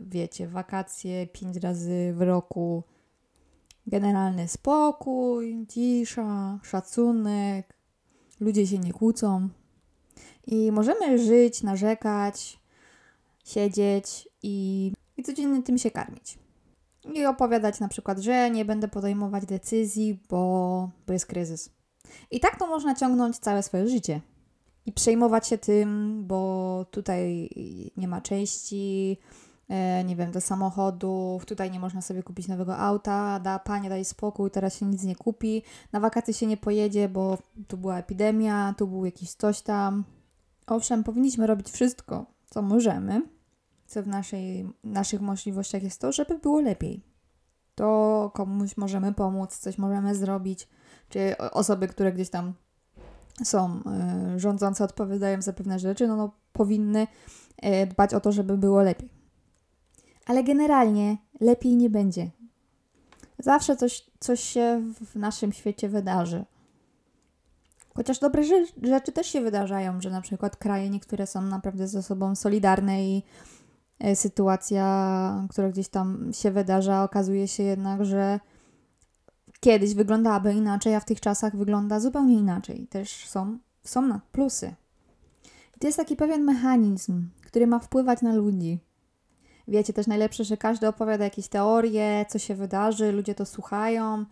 wiecie, 0.00 0.48
wakacje 0.48 1.26
pięć 1.26 1.56
razy 1.56 2.12
w 2.16 2.22
roku, 2.22 2.82
generalny 3.86 4.48
spokój, 4.48 5.66
cisza, 5.68 6.58
szacunek, 6.62 7.74
ludzie 8.40 8.66
się 8.66 8.78
nie 8.78 8.92
kłócą. 8.92 9.48
I 10.46 10.72
możemy 10.72 11.18
żyć, 11.18 11.62
narzekać, 11.62 12.60
siedzieć 13.44 14.28
i, 14.42 14.92
i 15.16 15.22
codziennie 15.22 15.62
tym 15.62 15.78
się 15.78 15.90
karmić 15.90 16.38
i 17.14 17.26
opowiadać 17.26 17.80
na 17.80 17.88
przykład, 17.88 18.18
że 18.18 18.50
nie 18.50 18.64
będę 18.64 18.88
podejmować 18.88 19.46
decyzji, 19.46 20.20
bo, 20.28 20.90
bo 21.06 21.12
jest 21.12 21.26
kryzys. 21.26 21.70
I 22.30 22.40
tak 22.40 22.58
to 22.58 22.66
można 22.66 22.94
ciągnąć 22.94 23.38
całe 23.38 23.62
swoje 23.62 23.88
życie. 23.88 24.20
I 24.88 24.92
przejmować 24.92 25.48
się 25.48 25.58
tym, 25.58 26.22
bo 26.26 26.86
tutaj 26.90 27.50
nie 27.96 28.08
ma 28.08 28.20
części, 28.20 29.18
e, 29.68 30.04
nie 30.04 30.16
wiem, 30.16 30.30
do 30.32 30.40
samochodów, 30.40 31.46
tutaj 31.46 31.70
nie 31.70 31.80
można 31.80 32.02
sobie 32.02 32.22
kupić 32.22 32.48
nowego 32.48 32.78
auta, 32.78 33.40
da 33.40 33.58
panie 33.58 33.88
daj 33.88 34.04
spokój, 34.04 34.50
teraz 34.50 34.78
się 34.78 34.86
nic 34.86 35.02
nie 35.02 35.16
kupi, 35.16 35.62
na 35.92 36.00
wakacje 36.00 36.34
się 36.34 36.46
nie 36.46 36.56
pojedzie, 36.56 37.08
bo 37.08 37.38
tu 37.68 37.76
była 37.76 37.98
epidemia, 37.98 38.74
tu 38.78 38.86
był 38.86 39.04
jakiś 39.04 39.32
coś 39.32 39.60
tam. 39.60 40.04
Owszem, 40.66 41.04
powinniśmy 41.04 41.46
robić 41.46 41.70
wszystko, 41.70 42.26
co 42.50 42.62
możemy, 42.62 43.22
co 43.86 44.02
w 44.02 44.06
naszej, 44.06 44.68
naszych 44.84 45.20
możliwościach 45.20 45.82
jest 45.82 46.00
to, 46.00 46.12
żeby 46.12 46.38
było 46.38 46.60
lepiej. 46.60 47.02
To 47.74 48.30
komuś 48.34 48.76
możemy 48.76 49.14
pomóc, 49.14 49.58
coś 49.58 49.78
możemy 49.78 50.14
zrobić, 50.14 50.68
czy 51.08 51.36
osoby, 51.38 51.88
które 51.88 52.12
gdzieś 52.12 52.30
tam 52.30 52.52
są 53.44 53.80
y, 54.36 54.38
rządzące, 54.38 54.84
odpowiadają 54.84 55.42
za 55.42 55.52
pewne 55.52 55.78
rzeczy, 55.78 56.08
no, 56.08 56.16
no 56.16 56.32
powinny 56.52 57.06
y, 57.64 57.86
dbać 57.86 58.14
o 58.14 58.20
to, 58.20 58.32
żeby 58.32 58.58
było 58.58 58.82
lepiej. 58.82 59.08
Ale 60.26 60.44
generalnie 60.44 61.16
lepiej 61.40 61.76
nie 61.76 61.90
będzie. 61.90 62.30
Zawsze 63.38 63.76
coś, 63.76 64.10
coś 64.20 64.40
się 64.40 64.82
w 65.06 65.16
naszym 65.16 65.52
świecie 65.52 65.88
wydarzy. 65.88 66.44
Chociaż 67.94 68.18
dobre 68.18 68.42
rzeczy 68.82 69.12
też 69.12 69.26
się 69.26 69.40
wydarzają, 69.40 70.00
że 70.00 70.10
na 70.10 70.20
przykład 70.20 70.56
kraje 70.56 70.90
niektóre 70.90 71.26
są 71.26 71.42
naprawdę 71.42 71.88
ze 71.88 72.02
sobą 72.02 72.34
solidarne 72.34 73.04
i 73.04 73.22
E, 74.00 74.16
sytuacja, 74.16 75.46
która 75.50 75.68
gdzieś 75.68 75.88
tam 75.88 76.30
się 76.32 76.50
wydarza, 76.50 77.02
okazuje 77.02 77.48
się 77.48 77.62
jednak, 77.62 78.04
że 78.04 78.40
kiedyś 79.60 79.94
wyglądałaby 79.94 80.54
inaczej, 80.54 80.94
a 80.94 81.00
w 81.00 81.04
tych 81.04 81.20
czasach 81.20 81.56
wygląda 81.56 82.00
zupełnie 82.00 82.34
inaczej. 82.34 82.86
Też 82.86 83.28
są, 83.28 83.58
są 83.84 84.02
na 84.02 84.20
plusy. 84.32 84.74
I 85.76 85.80
to 85.80 85.86
jest 85.86 85.98
taki 85.98 86.16
pewien 86.16 86.44
mechanizm, 86.44 87.28
który 87.46 87.66
ma 87.66 87.78
wpływać 87.78 88.22
na 88.22 88.34
ludzi. 88.34 88.78
Wiecie 89.68 89.92
też 89.92 90.06
najlepsze, 90.06 90.44
że 90.44 90.56
każdy 90.56 90.88
opowiada 90.88 91.24
jakieś 91.24 91.48
teorie, 91.48 92.26
co 92.28 92.38
się 92.38 92.54
wydarzy, 92.54 93.12
ludzie 93.12 93.34
to 93.34 93.46
słuchają 93.46 94.24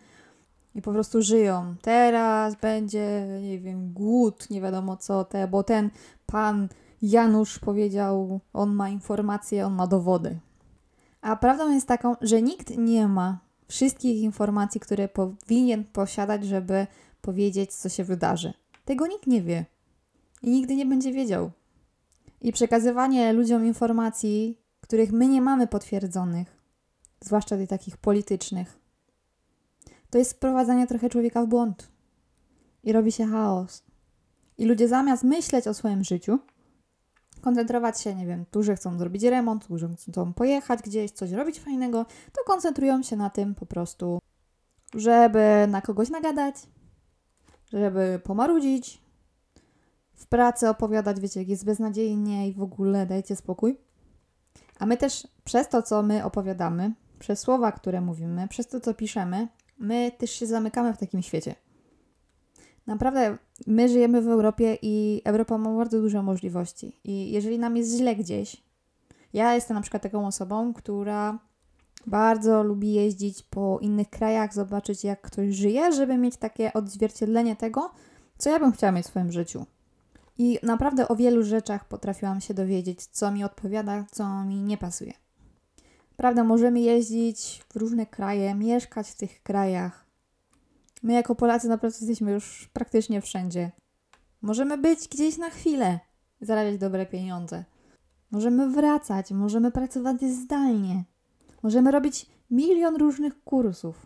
i 0.75 0.81
po 0.81 0.91
prostu 0.91 1.21
żyją. 1.21 1.75
Teraz 1.81 2.55
będzie, 2.55 3.27
nie 3.41 3.59
wiem, 3.59 3.93
głód, 3.93 4.49
nie 4.49 4.61
wiadomo 4.61 4.97
co, 4.97 5.25
te, 5.25 5.47
bo 5.47 5.63
ten 5.63 5.89
pan 6.25 6.67
Janusz 7.01 7.59
powiedział, 7.59 8.39
on 8.53 8.75
ma 8.75 8.89
informacje, 8.89 9.65
on 9.65 9.73
ma 9.73 9.87
dowody. 9.87 10.39
A 11.21 11.35
prawdą 11.35 11.71
jest 11.71 11.87
taką, 11.87 12.15
że 12.21 12.41
nikt 12.41 12.77
nie 12.77 13.07
ma 13.07 13.46
wszystkich 13.67 14.21
informacji, 14.21 14.79
które 14.79 15.07
powinien 15.07 15.83
posiadać, 15.83 16.45
żeby 16.45 16.87
powiedzieć, 17.21 17.73
co 17.73 17.89
się 17.89 18.03
wydarzy. 18.03 18.53
Tego 18.85 19.07
nikt 19.07 19.27
nie 19.27 19.41
wie. 19.41 19.65
I 20.41 20.49
nigdy 20.49 20.75
nie 20.75 20.85
będzie 20.85 21.11
wiedział. 21.11 21.51
I 22.41 22.51
przekazywanie 22.51 23.33
ludziom 23.33 23.65
informacji, 23.65 24.57
których 24.81 25.11
my 25.11 25.27
nie 25.27 25.41
mamy 25.41 25.67
potwierdzonych, 25.67 26.57
zwłaszcza 27.21 27.57
tych 27.57 27.69
takich 27.69 27.97
politycznych, 27.97 28.79
to 30.09 30.17
jest 30.17 30.33
wprowadzanie 30.33 30.87
trochę 30.87 31.09
człowieka 31.09 31.43
w 31.43 31.47
błąd. 31.47 31.87
I 32.83 32.91
robi 32.91 33.11
się 33.11 33.25
chaos. 33.25 33.83
I 34.57 34.65
ludzie 34.65 34.87
zamiast 34.87 35.23
myśleć 35.23 35.67
o 35.67 35.73
swoim 35.73 36.03
życiu, 36.03 36.39
koncentrować 37.41 38.01
się, 38.01 38.15
nie 38.15 38.27
wiem, 38.27 38.45
którzy 38.45 38.75
chcą 38.75 38.97
zrobić 38.97 39.23
remont, 39.23 39.63
którzy 39.63 39.89
chcą 40.11 40.33
pojechać 40.33 40.81
gdzieś, 40.81 41.11
coś 41.11 41.31
robić 41.31 41.59
fajnego, 41.59 42.05
to 42.33 42.43
koncentrują 42.45 43.03
się 43.03 43.15
na 43.15 43.29
tym 43.29 43.55
po 43.55 43.65
prostu, 43.65 44.19
żeby 44.95 45.65
na 45.67 45.81
kogoś 45.81 46.09
nagadać, 46.09 46.55
żeby 47.73 48.21
pomarudzić, 48.23 49.01
w 50.13 50.27
pracy 50.27 50.69
opowiadać, 50.69 51.19
wiecie, 51.19 51.39
jak 51.39 51.49
jest 51.49 51.65
beznadziejnie 51.65 52.49
i 52.49 52.53
w 52.53 52.61
ogóle 52.61 53.05
dajcie 53.05 53.35
spokój. 53.35 53.77
A 54.79 54.85
my 54.85 54.97
też 54.97 55.27
przez 55.43 55.69
to, 55.69 55.81
co 55.81 56.03
my 56.03 56.23
opowiadamy, 56.23 56.93
przez 57.19 57.39
słowa, 57.39 57.71
które 57.71 58.01
mówimy, 58.01 58.47
przez 58.47 58.67
to, 58.67 58.79
co 58.79 58.93
piszemy, 58.93 59.47
my 59.79 60.11
też 60.17 60.31
się 60.31 60.45
zamykamy 60.45 60.93
w 60.93 60.97
takim 60.97 61.21
świecie. 61.21 61.55
Naprawdę, 62.87 63.37
my 63.67 63.89
żyjemy 63.89 64.21
w 64.21 64.27
Europie 64.27 64.77
i 64.81 65.21
Europa 65.25 65.57
ma 65.57 65.77
bardzo 65.77 66.01
dużo 66.01 66.23
możliwości. 66.23 66.99
I 67.03 67.31
jeżeli 67.31 67.59
nam 67.59 67.77
jest 67.77 67.97
źle 67.97 68.15
gdzieś, 68.15 68.63
ja 69.33 69.55
jestem 69.55 69.75
na 69.75 69.81
przykład 69.81 70.03
taką 70.03 70.27
osobą, 70.27 70.73
która 70.73 71.39
bardzo 72.07 72.63
lubi 72.63 72.93
jeździć 72.93 73.43
po 73.43 73.79
innych 73.81 74.09
krajach, 74.09 74.53
zobaczyć 74.53 75.03
jak 75.03 75.21
ktoś 75.21 75.55
żyje, 75.55 75.91
żeby 75.91 76.17
mieć 76.17 76.37
takie 76.37 76.73
odzwierciedlenie 76.73 77.55
tego, 77.55 77.91
co 78.37 78.49
ja 78.49 78.59
bym 78.59 78.71
chciała 78.71 78.91
mieć 78.91 79.05
w 79.05 79.09
swoim 79.09 79.31
życiu. 79.31 79.65
I 80.37 80.59
naprawdę 80.63 81.07
o 81.07 81.15
wielu 81.15 81.43
rzeczach 81.43 81.87
potrafiłam 81.87 82.41
się 82.41 82.53
dowiedzieć, 82.53 83.05
co 83.05 83.31
mi 83.31 83.43
odpowiada, 83.43 84.05
co 84.11 84.43
mi 84.43 84.63
nie 84.63 84.77
pasuje. 84.77 85.13
Prawda, 86.17 86.43
możemy 86.43 86.79
jeździć 86.79 87.63
w 87.69 87.75
różne 87.75 88.05
kraje, 88.05 88.55
mieszkać 88.55 89.09
w 89.09 89.15
tych 89.15 89.43
krajach. 89.43 90.06
My 91.03 91.13
jako 91.13 91.35
Polacy 91.35 91.67
naprawdę 91.67 91.97
jesteśmy 92.01 92.31
już 92.31 92.69
praktycznie 92.73 93.21
wszędzie. 93.21 93.71
Możemy 94.41 94.77
być 94.77 95.07
gdzieś 95.07 95.37
na 95.37 95.49
chwilę, 95.49 95.99
zarabiać 96.41 96.77
dobre 96.77 97.05
pieniądze. 97.05 97.65
Możemy 98.31 98.69
wracać, 98.69 99.31
możemy 99.31 99.71
pracować 99.71 100.21
zdalnie. 100.21 101.03
Możemy 101.63 101.91
robić 101.91 102.25
milion 102.51 102.95
różnych 102.95 103.43
kursów. 103.43 104.05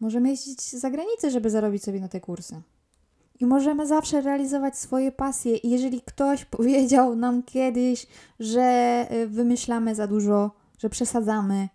Możemy 0.00 0.28
jeździć 0.28 0.70
za 0.70 0.90
granicę, 0.90 1.30
żeby 1.30 1.50
zarobić 1.50 1.84
sobie 1.84 2.00
na 2.00 2.08
te 2.08 2.20
kursy. 2.20 2.62
I 3.40 3.46
możemy 3.46 3.86
zawsze 3.86 4.20
realizować 4.20 4.78
swoje 4.78 5.12
pasje. 5.12 5.56
I 5.56 5.70
jeżeli 5.70 6.00
ktoś 6.02 6.44
powiedział 6.56 7.16
nam 7.16 7.42
kiedyś, 7.42 8.06
że 8.40 9.06
y, 9.12 9.26
wymyślamy 9.26 9.94
za 9.94 10.06
dużo, 10.06 10.50
że 10.78 10.90
przesadzamy, 10.90 11.68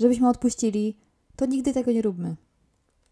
żebyśmy 0.00 0.28
odpuścili, 0.28 0.98
to 1.36 1.46
nigdy 1.46 1.72
tego 1.72 1.92
nie 1.92 2.02
róbmy. 2.02 2.36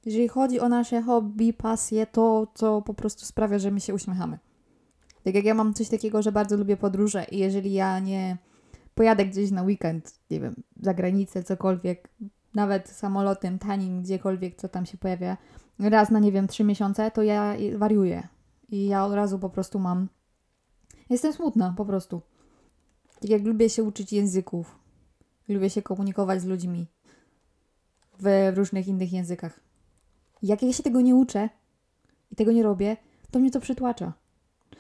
Jeżeli 0.06 0.28
chodzi 0.28 0.60
o 0.60 0.68
nasze 0.68 1.02
hobby, 1.02 1.52
pasje, 1.52 2.06
to 2.06 2.46
co 2.54 2.82
po 2.82 2.94
prostu 2.94 3.24
sprawia, 3.24 3.58
że 3.58 3.70
my 3.70 3.80
się 3.80 3.94
uśmiechamy. 3.94 4.38
Tak 5.24 5.34
jak 5.34 5.44
ja 5.44 5.54
mam 5.54 5.74
coś 5.74 5.88
takiego, 5.88 6.22
że 6.22 6.32
bardzo 6.32 6.56
lubię 6.56 6.76
podróże 6.76 7.24
i 7.24 7.38
jeżeli 7.38 7.72
ja 7.72 7.98
nie 7.98 8.36
pojadę 8.94 9.26
gdzieś 9.26 9.50
na 9.50 9.62
weekend, 9.62 10.20
nie 10.30 10.40
wiem, 10.40 10.54
za 10.80 10.94
granicę, 10.94 11.42
cokolwiek, 11.42 12.08
nawet 12.54 12.88
samolotem, 12.88 13.58
tanim, 13.58 14.02
gdziekolwiek, 14.02 14.56
co 14.56 14.68
tam 14.68 14.86
się 14.86 14.98
pojawia, 14.98 15.36
raz 15.78 16.10
na, 16.10 16.18
nie 16.18 16.32
wiem, 16.32 16.48
trzy 16.48 16.64
miesiące, 16.64 17.10
to 17.10 17.22
ja 17.22 17.54
wariuję. 17.76 18.28
I 18.68 18.86
ja 18.86 19.06
od 19.06 19.12
razu 19.12 19.38
po 19.38 19.50
prostu 19.50 19.78
mam... 19.78 20.08
Jestem 21.10 21.32
smutna, 21.32 21.74
po 21.76 21.84
prostu. 21.84 22.20
Tak 23.20 23.30
jak 23.30 23.42
lubię 23.42 23.70
się 23.70 23.82
uczyć 23.82 24.12
języków. 24.12 24.78
Lubię 25.48 25.70
się 25.70 25.82
komunikować 25.82 26.40
z 26.40 26.44
ludźmi 26.44 26.86
w 28.20 28.52
różnych 28.56 28.88
innych 28.88 29.12
językach. 29.12 29.63
Jak 30.44 30.62
ja 30.62 30.72
się 30.72 30.82
tego 30.82 31.00
nie 31.00 31.14
uczę 31.14 31.48
i 32.30 32.36
tego 32.36 32.52
nie 32.52 32.62
robię, 32.62 32.96
to 33.30 33.38
mnie 33.38 33.50
to 33.50 33.60
przytłacza. 33.60 34.12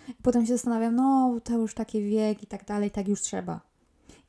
I 0.08 0.22
potem 0.22 0.46
się 0.46 0.52
zastanawiam, 0.52 0.94
no 0.94 1.36
to 1.44 1.58
już 1.58 1.74
taki 1.74 2.02
wiek 2.02 2.42
i 2.42 2.46
tak 2.46 2.64
dalej, 2.64 2.90
tak 2.90 3.08
już 3.08 3.20
trzeba. 3.20 3.60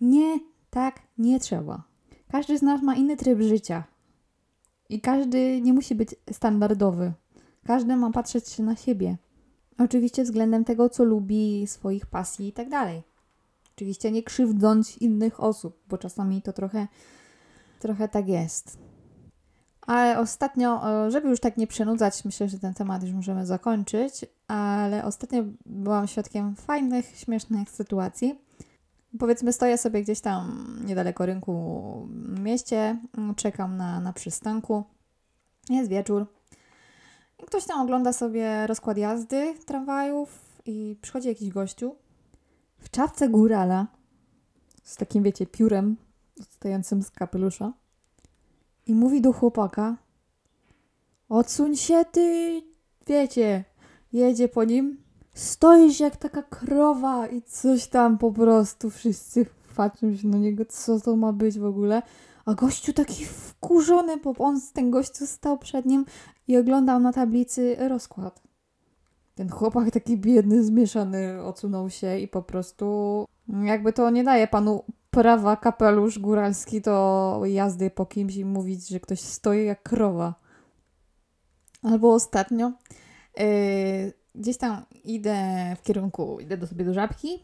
Nie, 0.01 0.39
tak 0.69 1.01
nie 1.17 1.39
trzeba. 1.39 1.83
Każdy 2.31 2.57
z 2.57 2.61
nas 2.61 2.81
ma 2.81 2.95
inny 2.95 3.17
tryb 3.17 3.41
życia. 3.41 3.83
I 4.89 5.01
każdy 5.01 5.61
nie 5.61 5.73
musi 5.73 5.95
być 5.95 6.15
standardowy. 6.31 7.13
Każdy 7.65 7.95
ma 7.95 8.11
patrzeć 8.11 8.49
się 8.49 8.63
na 8.63 8.75
siebie. 8.75 9.17
Oczywiście 9.77 10.23
względem 10.23 10.65
tego, 10.65 10.89
co 10.89 11.03
lubi, 11.03 11.67
swoich 11.67 12.05
pasji 12.05 12.47
i 12.47 12.53
tak 12.53 12.69
dalej. 12.69 13.03
Oczywiście 13.75 14.11
nie 14.11 14.23
krzywdząc 14.23 14.97
innych 14.97 15.39
osób, 15.39 15.79
bo 15.89 15.97
czasami 15.97 16.41
to 16.41 16.53
trochę, 16.53 16.87
trochę 17.79 18.07
tak 18.07 18.27
jest. 18.27 18.84
Ale 19.85 20.19
ostatnio, 20.19 20.81
żeby 21.11 21.29
już 21.29 21.39
tak 21.39 21.57
nie 21.57 21.67
przenudzać, 21.67 22.25
myślę, 22.25 22.49
że 22.49 22.59
ten 22.59 22.73
temat 22.73 23.03
już 23.03 23.11
możemy 23.13 23.45
zakończyć, 23.45 24.25
ale 24.47 25.05
ostatnio 25.05 25.43
byłam 25.65 26.07
świadkiem 26.07 26.55
fajnych, 26.55 27.17
śmiesznych 27.17 27.69
sytuacji. 27.69 28.39
Powiedzmy, 29.19 29.53
stoję 29.53 29.77
sobie 29.77 30.01
gdzieś 30.01 30.21
tam 30.21 30.67
niedaleko 30.85 31.25
rynku 31.25 32.07
w 32.09 32.39
mieście, 32.39 32.97
czekam 33.35 33.77
na, 33.77 33.99
na 33.99 34.13
przystanku. 34.13 34.83
Jest 35.69 35.89
wieczór. 35.89 36.25
I 37.39 37.45
ktoś 37.45 37.65
tam 37.65 37.81
ogląda 37.81 38.13
sobie 38.13 38.67
rozkład 38.67 38.97
jazdy 38.97 39.53
tramwajów 39.65 40.59
i 40.65 40.97
przychodzi 41.01 41.27
jakiś 41.27 41.49
gościu 41.49 41.95
w 42.79 42.89
czapce 42.89 43.29
górala 43.29 43.87
z 44.83 44.95
takim, 44.95 45.23
wiecie, 45.23 45.47
piórem 45.47 45.95
odstającym 46.41 47.03
z 47.03 47.11
kapelusza 47.11 47.73
i 48.85 48.95
mówi 48.95 49.21
do 49.21 49.33
chłopaka 49.33 49.97
odsuń 51.29 51.75
się 51.75 52.05
ty, 52.11 52.61
wiecie, 53.07 53.63
jedzie 54.13 54.47
po 54.47 54.63
nim 54.63 54.97
stoisz 55.33 55.99
jak 55.99 56.17
taka 56.17 56.43
krowa 56.43 57.27
i 57.27 57.41
coś 57.41 57.87
tam 57.87 58.17
po 58.17 58.31
prostu 58.31 58.89
wszyscy 58.89 59.45
patrzą 59.75 60.15
się 60.15 60.27
na 60.27 60.37
niego, 60.37 60.65
co 60.65 60.99
to 60.99 61.15
ma 61.15 61.33
być 61.33 61.59
w 61.59 61.65
ogóle. 61.65 62.01
A 62.45 62.53
gościu 62.53 62.93
taki 62.93 63.25
wkurzony, 63.25 64.17
bo 64.17 64.33
on, 64.37 64.61
ten 64.73 64.91
gościu 64.91 65.27
stał 65.27 65.57
przed 65.57 65.85
nim 65.85 66.05
i 66.47 66.57
oglądał 66.57 66.99
na 66.99 67.13
tablicy 67.13 67.75
rozkład. 67.79 68.41
Ten 69.35 69.49
chłopak 69.49 69.91
taki 69.91 70.17
biedny, 70.17 70.63
zmieszany 70.63 71.43
odsunął 71.43 71.89
się 71.89 72.19
i 72.19 72.27
po 72.27 72.41
prostu 72.41 73.25
jakby 73.63 73.93
to 73.93 74.09
nie 74.09 74.23
daje 74.23 74.47
panu 74.47 74.83
prawa 75.15 75.55
kapelusz 75.55 76.19
góralski 76.19 76.81
do 76.81 77.41
jazdy 77.45 77.89
po 77.89 78.05
kimś 78.05 78.35
i 78.35 78.45
mówić, 78.45 78.87
że 78.87 78.99
ktoś 78.99 79.19
stoi 79.19 79.65
jak 79.65 79.83
krowa. 79.83 80.35
Albo 81.83 82.13
ostatnio 82.13 82.71
yy, 83.37 83.45
gdzieś 84.35 84.57
tam 84.57 84.85
idę 85.03 85.37
w 85.75 85.83
kierunku, 85.83 86.39
idę 86.39 86.57
do 86.57 86.67
sobie 86.67 86.85
do 86.85 86.93
żabki, 86.93 87.43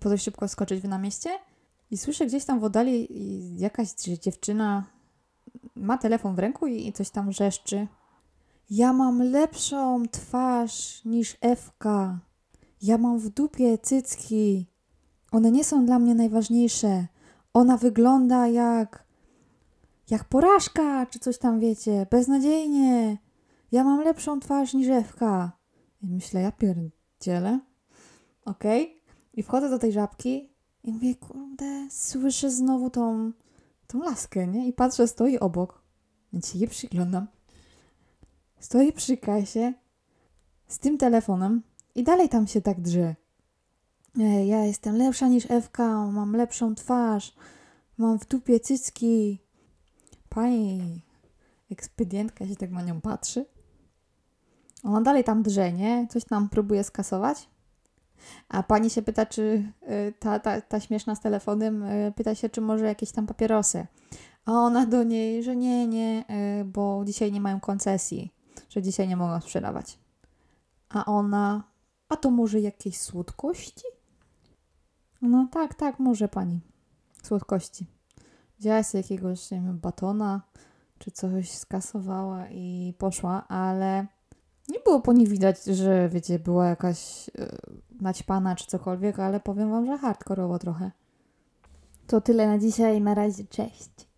po 0.00 0.08
dość 0.08 0.24
szybko 0.24 0.48
skoczyć 0.48 0.84
na 0.84 0.98
mieście 0.98 1.30
i 1.90 1.98
słyszę 1.98 2.26
gdzieś 2.26 2.44
tam 2.44 2.60
w 2.60 2.64
oddali 2.64 3.08
jakaś 3.58 3.92
dziewczyna 3.94 4.84
ma 5.74 5.98
telefon 5.98 6.34
w 6.34 6.38
ręku 6.38 6.66
i 6.66 6.92
coś 6.92 7.10
tam 7.10 7.28
wrzeszczy. 7.30 7.86
Ja 8.70 8.92
mam 8.92 9.22
lepszą 9.22 10.02
twarz 10.10 11.04
niż 11.04 11.36
Ewka. 11.40 12.18
Ja 12.82 12.98
mam 12.98 13.18
w 13.18 13.28
dupie 13.28 13.78
cycki. 13.78 14.69
One 15.30 15.50
nie 15.50 15.64
są 15.64 15.86
dla 15.86 15.98
mnie 15.98 16.14
najważniejsze. 16.14 17.06
Ona 17.54 17.76
wygląda 17.76 18.46
jak. 18.46 19.04
jak 20.10 20.24
porażka, 20.24 21.06
czy 21.06 21.18
coś 21.18 21.38
tam 21.38 21.60
wiecie. 21.60 22.06
Beznadziejnie. 22.10 23.18
Ja 23.72 23.84
mam 23.84 24.04
lepszą 24.04 24.40
twarz 24.40 24.74
niż 24.74 24.88
Ewka. 24.88 25.52
I 26.02 26.06
myślę, 26.06 26.40
ja 26.40 26.52
pierdzielę. 26.52 27.60
Okej. 28.44 28.82
Okay. 28.82 29.00
I 29.34 29.42
wchodzę 29.42 29.70
do 29.70 29.78
tej 29.78 29.92
żabki 29.92 30.50
i 30.84 30.92
mówię, 30.92 31.14
kurde, 31.14 31.88
słyszę 31.90 32.50
znowu 32.50 32.90
tą, 32.90 33.32
tą 33.86 34.02
laskę, 34.02 34.46
nie? 34.46 34.68
I 34.68 34.72
patrzę, 34.72 35.08
stoi 35.08 35.38
obok. 35.38 35.82
Więc 36.32 36.48
się 36.52 36.58
jej 36.58 36.68
przyglądam. 36.68 37.26
Stoi 38.60 38.92
przy 38.92 39.16
kasie 39.16 39.72
z 40.68 40.78
tym 40.78 40.98
telefonem 40.98 41.62
i 41.94 42.02
dalej 42.02 42.28
tam 42.28 42.46
się 42.46 42.60
tak 42.60 42.80
drze. 42.80 43.14
E, 44.18 44.46
ja 44.46 44.64
jestem 44.64 44.96
lepsza 44.96 45.28
niż 45.28 45.50
Ewka, 45.50 46.06
mam 46.06 46.36
lepszą 46.36 46.74
twarz, 46.74 47.34
mam 47.98 48.18
w 48.18 48.26
dupie 48.26 48.60
cycki. 48.60 49.38
Pani 50.28 51.00
ekspedientka 51.70 52.46
się 52.46 52.56
tak 52.56 52.70
na 52.70 52.82
nią 52.82 53.00
patrzy. 53.00 53.46
Ona 54.84 55.00
dalej 55.00 55.24
tam 55.24 55.42
drze, 55.42 55.72
nie? 55.72 56.06
Coś 56.10 56.24
tam 56.24 56.48
próbuje 56.48 56.84
skasować. 56.84 57.48
A 58.48 58.62
pani 58.62 58.90
się 58.90 59.02
pyta, 59.02 59.26
czy 59.26 59.72
y, 59.82 60.14
ta, 60.18 60.38
ta, 60.38 60.60
ta 60.60 60.80
śmieszna 60.80 61.14
z 61.14 61.20
telefonem 61.20 61.82
y, 61.82 62.12
pyta 62.16 62.34
się, 62.34 62.48
czy 62.48 62.60
może 62.60 62.86
jakieś 62.86 63.12
tam 63.12 63.26
papierosy. 63.26 63.86
A 64.44 64.52
ona 64.52 64.86
do 64.86 65.02
niej, 65.02 65.42
że 65.42 65.56
nie, 65.56 65.86
nie, 65.86 66.24
bo 66.64 67.02
dzisiaj 67.06 67.32
nie 67.32 67.40
mają 67.40 67.60
koncesji, 67.60 68.32
że 68.68 68.82
dzisiaj 68.82 69.08
nie 69.08 69.16
mogą 69.16 69.40
sprzedawać. 69.40 69.98
A 70.88 71.04
ona, 71.04 71.64
a 72.08 72.16
to 72.16 72.30
może 72.30 72.60
jakieś 72.60 72.98
słodkości? 73.00 73.84
No 75.22 75.48
tak, 75.52 75.74
tak, 75.74 75.98
może 75.98 76.28
pani. 76.28 76.60
Słodkości. 77.22 77.86
Wzięła 78.58 78.82
sobie 78.82 79.02
jakiegoś, 79.02 79.50
nie 79.50 79.60
wiem, 79.60 79.78
batona, 79.78 80.42
czy 80.98 81.10
coś 81.10 81.50
skasowała 81.50 82.48
i 82.48 82.94
poszła, 82.98 83.48
ale 83.48 84.06
nie 84.68 84.80
było 84.80 85.00
po 85.00 85.12
niej 85.12 85.26
widać, 85.26 85.64
że 85.64 86.08
wiecie, 86.08 86.38
była 86.38 86.66
jakaś 86.66 87.28
yy, 87.28 87.48
naćpana 88.00 88.56
czy 88.56 88.66
cokolwiek, 88.66 89.18
ale 89.18 89.40
powiem 89.40 89.70
wam, 89.70 89.86
że 89.86 89.98
hardkorowo 89.98 90.58
trochę. 90.58 90.90
To 92.06 92.20
tyle 92.20 92.46
na 92.46 92.58
dzisiaj, 92.58 93.00
na 93.00 93.14
razie, 93.14 93.44
cześć. 93.44 94.09